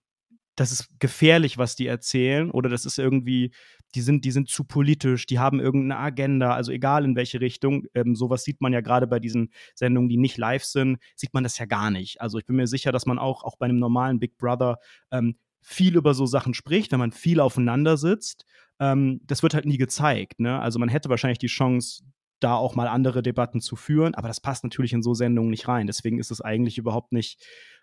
das 0.57 0.73
ist 0.73 0.89
gefährlich, 1.01 1.59
was 1.59 1.77
die 1.77 1.87
erzählen, 1.87 2.51
oder 2.51 2.69
das 2.69 2.85
ist 2.85 2.99
irgendwie, 2.99 3.53
die 3.95 4.01
sind, 4.01 4.25
die 4.25 4.31
sind 4.31 4.49
zu 4.49 4.65
politisch, 4.65 5.27
die 5.27 5.39
haben 5.39 5.61
irgendeine 5.61 5.99
Agenda, 5.99 6.55
also 6.55 6.73
egal 6.73 7.05
in 7.05 7.17
welche 7.17 7.41
Richtung. 7.41 7.85
Ähm, 7.95 8.15
sowas 8.15 8.45
sieht 8.45 8.61
man 8.61 8.73
ja 8.73 8.81
gerade 8.81 9.07
bei 9.07 9.21
diesen 9.21 9.53
Sendungen, 9.75 10.09
die 10.09 10.17
nicht 10.17 10.39
live 10.39 10.65
sind, 10.65 10.99
sieht 11.17 11.35
man 11.35 11.45
das 11.45 11.59
ja 11.59 11.67
gar 11.67 11.91
nicht. 11.91 12.21
Also 12.21 12.39
ich 12.39 12.47
bin 12.47 12.57
mir 12.57 12.67
sicher, 12.67 12.93
dass 12.93 13.07
man 13.07 13.19
auch, 13.19 13.45
auch 13.45 13.57
bei 13.57 13.67
einem 13.67 13.79
normalen 13.79 14.19
Big 14.19 14.37
Brother 14.37 14.79
ähm, 15.11 15.37
viel 15.61 15.97
über 15.97 16.15
so 16.15 16.27
Sachen 16.27 16.55
spricht, 16.55 16.93
wenn 16.93 16.99
man 16.99 17.13
viel 17.13 17.41
aufeinander 17.41 17.97
sitzt. 17.97 18.45
Ähm, 18.79 19.21
das 19.25 19.43
wird 19.43 19.55
halt 19.55 19.67
nie 19.67 19.79
gezeigt. 19.79 20.41
Ne? 20.41 20.61
Also 20.61 20.79
man 20.79 20.89
hätte 20.89 21.09
wahrscheinlich 21.09 21.39
die 21.39 21.47
Chance, 21.47 22.05
da 22.41 22.57
auch 22.57 22.75
mal 22.75 22.89
andere 22.89 23.23
Debatten 23.23 23.61
zu 23.61 23.75
führen, 23.75 24.15
aber 24.15 24.29
das 24.29 24.41
passt 24.41 24.65
natürlich 24.65 24.93
in 24.93 25.03
so 25.03 25.15
Sendungen 25.15 25.51
nicht 25.51 25.67
rein. 25.67 25.87
Deswegen 25.87 26.19
ist 26.19 26.31
es 26.31 26.43
eigentlich 26.43 26.77
überhaupt 26.77 27.13
nicht 27.13 27.43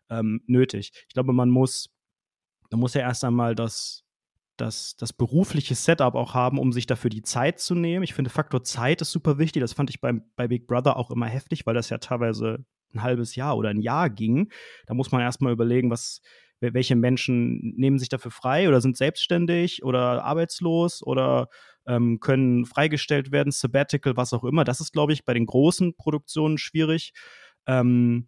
ähm, 0.09 0.41
nötig. 0.45 0.91
Ich 1.07 1.13
glaube, 1.13 1.33
man 1.33 1.49
muss, 1.49 1.89
man 2.71 2.79
muss 2.79 2.93
ja 2.93 3.01
erst 3.01 3.23
einmal 3.23 3.55
das, 3.55 4.03
das, 4.57 4.95
das 4.95 5.13
berufliche 5.13 5.75
Setup 5.75 6.15
auch 6.15 6.33
haben, 6.33 6.57
um 6.57 6.71
sich 6.71 6.85
dafür 6.85 7.09
die 7.09 7.21
Zeit 7.21 7.59
zu 7.59 7.75
nehmen. 7.75 8.03
Ich 8.03 8.13
finde, 8.13 8.29
Faktor 8.29 8.63
Zeit 8.63 9.01
ist 9.01 9.11
super 9.11 9.37
wichtig. 9.37 9.61
Das 9.61 9.73
fand 9.73 9.89
ich 9.89 10.01
beim, 10.01 10.23
bei 10.35 10.47
Big 10.47 10.67
Brother 10.67 10.97
auch 10.97 11.11
immer 11.11 11.27
heftig, 11.27 11.65
weil 11.65 11.73
das 11.73 11.89
ja 11.89 11.97
teilweise 11.97 12.65
ein 12.93 13.03
halbes 13.03 13.35
Jahr 13.35 13.57
oder 13.57 13.69
ein 13.69 13.81
Jahr 13.81 14.09
ging. 14.09 14.51
Da 14.85 14.93
muss 14.93 15.11
man 15.11 15.21
erstmal 15.21 15.53
überlegen, 15.53 15.89
was, 15.89 16.21
welche 16.59 16.95
Menschen 16.95 17.73
nehmen 17.75 17.99
sich 17.99 18.09
dafür 18.09 18.31
frei 18.31 18.67
oder 18.67 18.81
sind 18.81 18.97
selbstständig 18.97 19.83
oder 19.83 20.23
arbeitslos 20.23 21.01
oder 21.03 21.47
ähm, 21.87 22.19
können 22.19 22.65
freigestellt 22.65 23.31
werden, 23.31 23.51
Sabbatical, 23.51 24.15
was 24.15 24.33
auch 24.33 24.43
immer. 24.43 24.63
Das 24.63 24.79
ist, 24.79 24.91
glaube 24.91 25.13
ich, 25.13 25.25
bei 25.25 25.33
den 25.33 25.45
großen 25.45 25.95
Produktionen 25.95 26.57
schwierig. 26.57 27.13
Ähm, 27.65 28.27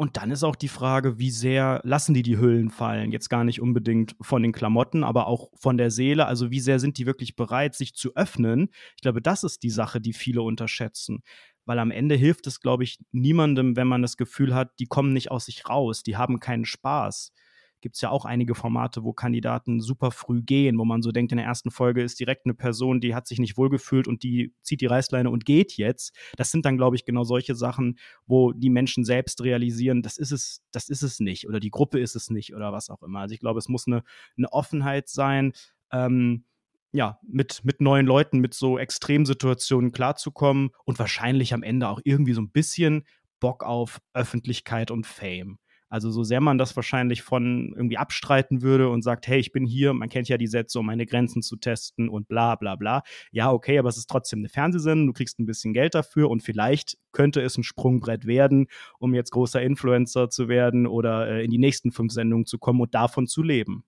und 0.00 0.16
dann 0.16 0.30
ist 0.30 0.44
auch 0.44 0.56
die 0.56 0.68
Frage, 0.68 1.18
wie 1.18 1.30
sehr 1.30 1.82
lassen 1.84 2.14
die 2.14 2.22
die 2.22 2.38
Hüllen 2.38 2.70
fallen? 2.70 3.12
Jetzt 3.12 3.28
gar 3.28 3.44
nicht 3.44 3.60
unbedingt 3.60 4.16
von 4.22 4.42
den 4.42 4.50
Klamotten, 4.50 5.04
aber 5.04 5.26
auch 5.26 5.50
von 5.54 5.76
der 5.76 5.90
Seele. 5.90 6.24
Also 6.24 6.50
wie 6.50 6.60
sehr 6.60 6.80
sind 6.80 6.96
die 6.96 7.04
wirklich 7.04 7.36
bereit, 7.36 7.74
sich 7.74 7.94
zu 7.94 8.16
öffnen? 8.16 8.70
Ich 8.96 9.02
glaube, 9.02 9.20
das 9.20 9.44
ist 9.44 9.62
die 9.62 9.68
Sache, 9.68 10.00
die 10.00 10.14
viele 10.14 10.40
unterschätzen 10.40 11.22
weil 11.66 11.78
am 11.78 11.92
Ende 11.92 12.16
hilft 12.16 12.48
es, 12.48 12.60
glaube 12.60 12.82
ich, 12.82 12.98
niemandem, 13.12 13.76
wenn 13.76 13.86
man 13.86 14.02
das 14.02 14.16
Gefühl 14.16 14.54
hat, 14.56 14.72
die 14.80 14.86
kommen 14.86 15.12
nicht 15.12 15.30
aus 15.30 15.44
sich 15.44 15.68
raus, 15.68 16.02
die 16.02 16.16
haben 16.16 16.40
keinen 16.40 16.64
Spaß. 16.64 17.32
Gibt 17.80 17.96
es 17.96 18.00
ja 18.00 18.10
auch 18.10 18.24
einige 18.24 18.54
Formate, 18.54 19.04
wo 19.04 19.12
Kandidaten 19.12 19.80
super 19.80 20.10
früh 20.10 20.42
gehen, 20.42 20.78
wo 20.78 20.84
man 20.84 21.02
so 21.02 21.12
denkt, 21.12 21.32
in 21.32 21.38
der 21.38 21.46
ersten 21.46 21.70
Folge 21.70 22.02
ist 22.02 22.20
direkt 22.20 22.46
eine 22.46 22.54
Person, 22.54 23.00
die 23.00 23.14
hat 23.14 23.26
sich 23.26 23.38
nicht 23.38 23.56
wohlgefühlt 23.56 24.08
und 24.08 24.22
die 24.22 24.54
zieht 24.62 24.80
die 24.80 24.86
Reißleine 24.86 25.30
und 25.30 25.44
geht 25.44 25.76
jetzt. 25.76 26.14
Das 26.36 26.50
sind 26.50 26.64
dann, 26.64 26.76
glaube 26.76 26.96
ich, 26.96 27.04
genau 27.04 27.24
solche 27.24 27.54
Sachen, 27.54 27.98
wo 28.26 28.52
die 28.52 28.70
Menschen 28.70 29.04
selbst 29.04 29.42
realisieren, 29.42 30.02
das 30.02 30.16
ist 30.16 30.32
es, 30.32 30.62
das 30.72 30.88
ist 30.88 31.02
es 31.02 31.20
nicht 31.20 31.48
oder 31.48 31.60
die 31.60 31.70
Gruppe 31.70 32.00
ist 32.00 32.16
es 32.16 32.30
nicht 32.30 32.54
oder 32.54 32.72
was 32.72 32.90
auch 32.90 33.02
immer. 33.02 33.20
Also 33.20 33.34
ich 33.34 33.40
glaube, 33.40 33.58
es 33.58 33.68
muss 33.68 33.86
eine, 33.86 34.02
eine 34.36 34.52
Offenheit 34.52 35.08
sein. 35.08 35.52
Ähm, 35.92 36.44
ja, 36.92 37.20
mit, 37.22 37.64
mit 37.64 37.80
neuen 37.80 38.04
Leuten, 38.04 38.40
mit 38.40 38.52
so 38.52 38.76
Extremsituationen 38.76 39.92
klarzukommen 39.92 40.70
und 40.84 40.98
wahrscheinlich 40.98 41.54
am 41.54 41.62
Ende 41.62 41.88
auch 41.88 42.00
irgendwie 42.02 42.32
so 42.32 42.40
ein 42.40 42.50
bisschen 42.50 43.04
Bock 43.38 43.62
auf 43.62 44.00
Öffentlichkeit 44.12 44.90
und 44.90 45.06
Fame. 45.06 45.59
Also 45.90 46.10
so 46.10 46.22
sehr 46.22 46.40
man 46.40 46.56
das 46.56 46.74
wahrscheinlich 46.76 47.22
von 47.22 47.74
irgendwie 47.76 47.98
abstreiten 47.98 48.62
würde 48.62 48.88
und 48.88 49.02
sagt, 49.02 49.26
hey, 49.26 49.40
ich 49.40 49.52
bin 49.52 49.66
hier, 49.66 49.92
man 49.92 50.08
kennt 50.08 50.28
ja 50.28 50.38
die 50.38 50.46
Sätze, 50.46 50.78
um 50.78 50.86
meine 50.86 51.04
Grenzen 51.04 51.42
zu 51.42 51.56
testen 51.56 52.08
und 52.08 52.28
bla 52.28 52.54
bla 52.54 52.76
bla. 52.76 53.02
Ja, 53.32 53.52
okay, 53.52 53.78
aber 53.78 53.88
es 53.88 53.96
ist 53.96 54.08
trotzdem 54.08 54.38
eine 54.38 54.48
Fernsehsendung, 54.48 55.08
du 55.08 55.12
kriegst 55.12 55.40
ein 55.40 55.46
bisschen 55.46 55.74
Geld 55.74 55.96
dafür 55.96 56.30
und 56.30 56.42
vielleicht 56.42 56.96
könnte 57.12 57.42
es 57.42 57.58
ein 57.58 57.64
Sprungbrett 57.64 58.24
werden, 58.24 58.68
um 59.00 59.14
jetzt 59.14 59.32
großer 59.32 59.60
Influencer 59.60 60.30
zu 60.30 60.48
werden 60.48 60.86
oder 60.86 61.28
äh, 61.28 61.44
in 61.44 61.50
die 61.50 61.58
nächsten 61.58 61.90
fünf 61.90 62.12
Sendungen 62.12 62.46
zu 62.46 62.58
kommen 62.58 62.80
und 62.80 62.94
davon 62.94 63.26
zu 63.26 63.42
leben. 63.42 63.84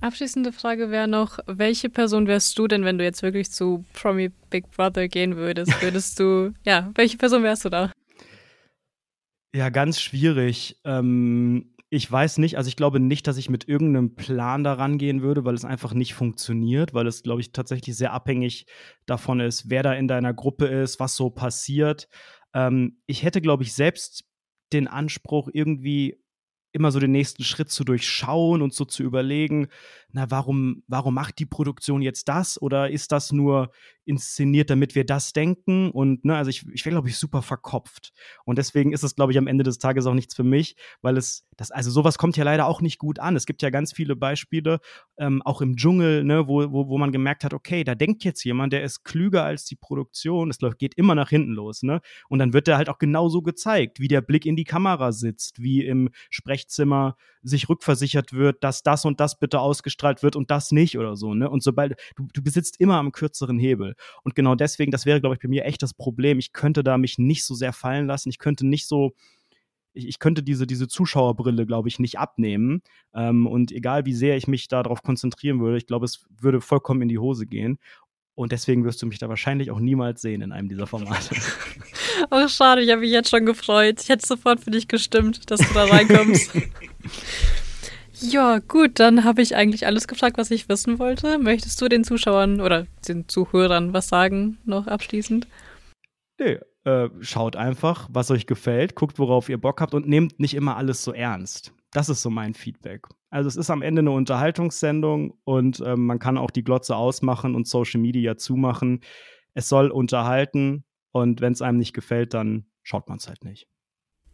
Abschließende 0.00 0.52
Frage 0.52 0.90
wäre 0.90 1.08
noch, 1.08 1.38
welche 1.46 1.88
Person 1.88 2.26
wärst 2.26 2.58
du 2.58 2.68
denn, 2.68 2.84
wenn 2.84 2.98
du 2.98 3.04
jetzt 3.04 3.22
wirklich 3.22 3.50
zu 3.50 3.84
Promi 3.94 4.30
Big 4.50 4.70
Brother 4.70 5.08
gehen 5.08 5.36
würdest? 5.36 5.82
Würdest 5.82 6.20
du, 6.20 6.52
ja, 6.64 6.90
welche 6.94 7.16
Person 7.16 7.42
wärst 7.42 7.64
du 7.64 7.70
da? 7.70 7.90
Ja, 9.56 9.70
ganz 9.70 10.02
schwierig. 10.02 10.78
Ähm, 10.84 11.74
ich 11.88 12.12
weiß 12.12 12.36
nicht, 12.36 12.58
also 12.58 12.68
ich 12.68 12.76
glaube 12.76 13.00
nicht, 13.00 13.26
dass 13.26 13.38
ich 13.38 13.48
mit 13.48 13.66
irgendeinem 13.66 14.14
Plan 14.14 14.62
da 14.64 14.74
rangehen 14.74 15.22
würde, 15.22 15.46
weil 15.46 15.54
es 15.54 15.64
einfach 15.64 15.94
nicht 15.94 16.12
funktioniert, 16.12 16.92
weil 16.92 17.06
es, 17.06 17.22
glaube 17.22 17.40
ich, 17.40 17.52
tatsächlich 17.52 17.96
sehr 17.96 18.12
abhängig 18.12 18.66
davon 19.06 19.40
ist, 19.40 19.70
wer 19.70 19.82
da 19.82 19.94
in 19.94 20.08
deiner 20.08 20.34
Gruppe 20.34 20.66
ist, 20.66 21.00
was 21.00 21.16
so 21.16 21.30
passiert. 21.30 22.06
Ähm, 22.52 23.00
ich 23.06 23.22
hätte, 23.22 23.40
glaube 23.40 23.62
ich, 23.62 23.72
selbst 23.72 24.26
den 24.74 24.88
Anspruch, 24.88 25.48
irgendwie 25.50 26.22
immer 26.72 26.90
so 26.92 27.00
den 27.00 27.12
nächsten 27.12 27.42
Schritt 27.42 27.70
zu 27.70 27.84
durchschauen 27.84 28.62
und 28.62 28.74
so 28.74 28.84
zu 28.84 29.02
überlegen, 29.02 29.68
na, 30.12 30.30
warum, 30.30 30.82
warum 30.88 31.14
macht 31.14 31.38
die 31.38 31.46
Produktion 31.46 32.00
jetzt 32.00 32.28
das? 32.28 32.60
Oder 32.60 32.90
ist 32.90 33.12
das 33.12 33.32
nur 33.32 33.70
inszeniert, 34.06 34.70
damit 34.70 34.94
wir 34.94 35.04
das 35.04 35.32
denken? 35.32 35.90
Und, 35.90 36.24
ne, 36.24 36.36
also 36.36 36.48
ich, 36.48 36.64
ich 36.72 36.86
wäre, 36.86 36.94
glaube 36.94 37.08
ich, 37.08 37.18
super 37.18 37.42
verkopft. 37.42 38.12
Und 38.44 38.56
deswegen 38.56 38.92
ist 38.92 39.02
es, 39.02 39.14
glaube 39.14 39.32
ich, 39.32 39.38
am 39.38 39.46
Ende 39.46 39.64
des 39.64 39.78
Tages 39.78 40.06
auch 40.06 40.14
nichts 40.14 40.34
für 40.34 40.44
mich, 40.44 40.76
weil 41.02 41.16
es, 41.18 41.44
das, 41.56 41.70
also 41.70 41.90
sowas 41.90 42.16
kommt 42.16 42.36
ja 42.36 42.44
leider 42.44 42.66
auch 42.66 42.80
nicht 42.80 42.98
gut 42.98 43.18
an. 43.18 43.36
Es 43.36 43.44
gibt 43.44 43.60
ja 43.62 43.68
ganz 43.68 43.92
viele 43.92 44.16
Beispiele, 44.16 44.80
ähm, 45.18 45.42
auch 45.42 45.60
im 45.60 45.76
Dschungel, 45.76 46.24
ne, 46.24 46.46
wo, 46.46 46.72
wo, 46.72 46.88
wo 46.88 46.98
man 46.98 47.12
gemerkt 47.12 47.44
hat, 47.44 47.52
okay, 47.52 47.84
da 47.84 47.94
denkt 47.94 48.24
jetzt 48.24 48.42
jemand, 48.44 48.72
der 48.72 48.84
ist 48.84 49.04
klüger 49.04 49.44
als 49.44 49.66
die 49.66 49.76
Produktion. 49.76 50.50
Es 50.50 50.58
geht 50.78 50.94
immer 50.94 51.14
nach 51.14 51.28
hinten 51.28 51.52
los, 51.52 51.82
ne? 51.82 52.00
Und 52.28 52.38
dann 52.38 52.52
wird 52.52 52.68
der 52.68 52.78
halt 52.78 52.88
auch 52.88 52.98
genauso 52.98 53.42
gezeigt, 53.42 54.00
wie 54.00 54.08
der 54.08 54.20
Blick 54.22 54.46
in 54.46 54.56
die 54.56 54.64
Kamera 54.64 55.12
sitzt, 55.12 55.62
wie 55.62 55.84
im 55.84 56.10
Sprechzimmer 56.66 57.16
sich 57.42 57.68
rückversichert 57.68 58.32
wird, 58.32 58.62
dass 58.64 58.82
das 58.82 59.04
und 59.04 59.20
das 59.20 59.38
bitte 59.38 59.60
ausgestrahlt 59.60 60.22
wird 60.22 60.36
und 60.36 60.50
das 60.50 60.72
nicht 60.72 60.98
oder 60.98 61.16
so, 61.16 61.34
ne? 61.34 61.48
Und 61.48 61.62
sobald, 61.62 61.94
du, 62.16 62.26
du 62.32 62.42
besitzt 62.42 62.80
immer 62.80 62.96
am 62.96 63.12
kürzeren 63.12 63.58
Hebel. 63.58 63.94
Und 64.24 64.34
genau 64.34 64.54
deswegen, 64.56 64.90
das 64.90 65.06
wäre, 65.06 65.20
glaube 65.20 65.36
ich, 65.36 65.40
bei 65.40 65.48
mir 65.48 65.64
echt 65.64 65.82
das 65.82 65.94
Problem. 65.94 66.38
Ich 66.38 66.52
könnte 66.52 66.82
da 66.82 66.98
mich 66.98 67.18
nicht 67.18 67.44
so 67.44 67.54
sehr 67.54 67.72
fallen 67.72 68.06
lassen. 68.06 68.30
Ich 68.30 68.38
könnte 68.38 68.66
nicht 68.66 68.88
so, 68.88 69.12
ich, 69.92 70.18
könnte 70.18 70.42
diese, 70.42 70.66
diese 70.66 70.88
Zuschauerbrille, 70.88 71.66
glaube 71.66 71.88
ich, 71.88 71.98
nicht 72.00 72.18
abnehmen. 72.18 72.82
Ähm, 73.14 73.46
und 73.46 73.70
egal 73.70 74.04
wie 74.06 74.14
sehr 74.14 74.36
ich 74.36 74.48
mich 74.48 74.66
darauf 74.66 75.02
konzentrieren 75.02 75.60
würde, 75.60 75.78
ich 75.78 75.86
glaube, 75.86 76.04
es 76.04 76.26
würde 76.40 76.60
vollkommen 76.60 77.02
in 77.02 77.08
die 77.08 77.18
Hose 77.18 77.46
gehen. 77.46 77.78
Und 78.36 78.52
deswegen 78.52 78.84
wirst 78.84 79.00
du 79.00 79.06
mich 79.06 79.18
da 79.18 79.30
wahrscheinlich 79.30 79.70
auch 79.70 79.80
niemals 79.80 80.20
sehen 80.20 80.42
in 80.42 80.52
einem 80.52 80.68
dieser 80.68 80.86
Formate. 80.86 81.34
Oh, 82.30 82.48
schade, 82.48 82.80
ich 82.80 82.90
habe 82.90 83.02
mich 83.02 83.10
jetzt 83.10 83.28
schon 83.28 83.44
gefreut. 83.44 84.00
Ich 84.02 84.08
hätte 84.08 84.26
sofort 84.26 84.60
für 84.60 84.70
dich 84.70 84.88
gestimmt, 84.88 85.50
dass 85.50 85.60
du 85.60 85.74
da 85.74 85.84
reinkommst. 85.84 86.50
ja, 88.20 88.58
gut, 88.58 88.98
dann 88.98 89.22
habe 89.22 89.42
ich 89.42 89.54
eigentlich 89.54 89.86
alles 89.86 90.08
gefragt, 90.08 90.38
was 90.38 90.50
ich 90.50 90.66
wissen 90.70 90.98
wollte. 90.98 91.38
Möchtest 91.38 91.80
du 91.80 91.88
den 91.88 92.04
Zuschauern 92.04 92.62
oder 92.62 92.86
den 93.06 93.28
Zuhörern 93.28 93.92
was 93.92 94.08
sagen, 94.08 94.56
noch 94.64 94.86
abschließend? 94.86 95.46
Nee, 96.38 96.58
äh, 96.84 97.10
schaut 97.20 97.54
einfach, 97.54 98.08
was 98.10 98.30
euch 98.30 98.46
gefällt, 98.46 98.94
guckt, 98.94 99.18
worauf 99.18 99.50
ihr 99.50 99.58
Bock 99.58 99.82
habt 99.82 99.92
und 99.92 100.08
nehmt 100.08 100.40
nicht 100.40 100.54
immer 100.54 100.78
alles 100.78 101.04
so 101.04 101.12
ernst. 101.12 101.74
Das 101.92 102.08
ist 102.08 102.22
so 102.22 102.30
mein 102.30 102.54
Feedback. 102.54 103.06
Also 103.36 103.48
es 103.48 103.56
ist 103.56 103.68
am 103.68 103.82
Ende 103.82 104.00
eine 104.00 104.12
Unterhaltungssendung 104.12 105.38
und 105.44 105.80
äh, 105.80 105.94
man 105.94 106.18
kann 106.18 106.38
auch 106.38 106.50
die 106.50 106.64
Glotze 106.64 106.96
ausmachen 106.96 107.54
und 107.54 107.68
Social 107.68 108.00
Media 108.00 108.38
zumachen. 108.38 109.02
Es 109.52 109.68
soll 109.68 109.90
unterhalten 109.90 110.86
und 111.12 111.42
wenn 111.42 111.52
es 111.52 111.60
einem 111.60 111.76
nicht 111.76 111.92
gefällt, 111.92 112.32
dann 112.32 112.64
schaut 112.82 113.10
man 113.10 113.18
es 113.18 113.28
halt 113.28 113.44
nicht. 113.44 113.68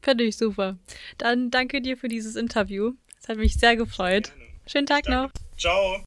Finde 0.02 0.22
ich 0.22 0.36
super. 0.36 0.78
Dann 1.18 1.50
danke 1.50 1.82
dir 1.82 1.96
für 1.96 2.06
dieses 2.06 2.36
Interview. 2.36 2.92
Es 3.20 3.28
hat 3.28 3.38
mich 3.38 3.58
sehr 3.58 3.74
gefreut. 3.74 4.34
Schönen 4.68 4.86
Tag 4.86 5.02
Danke. 5.02 5.24
noch. 5.24 5.30
Ciao. 5.58 6.04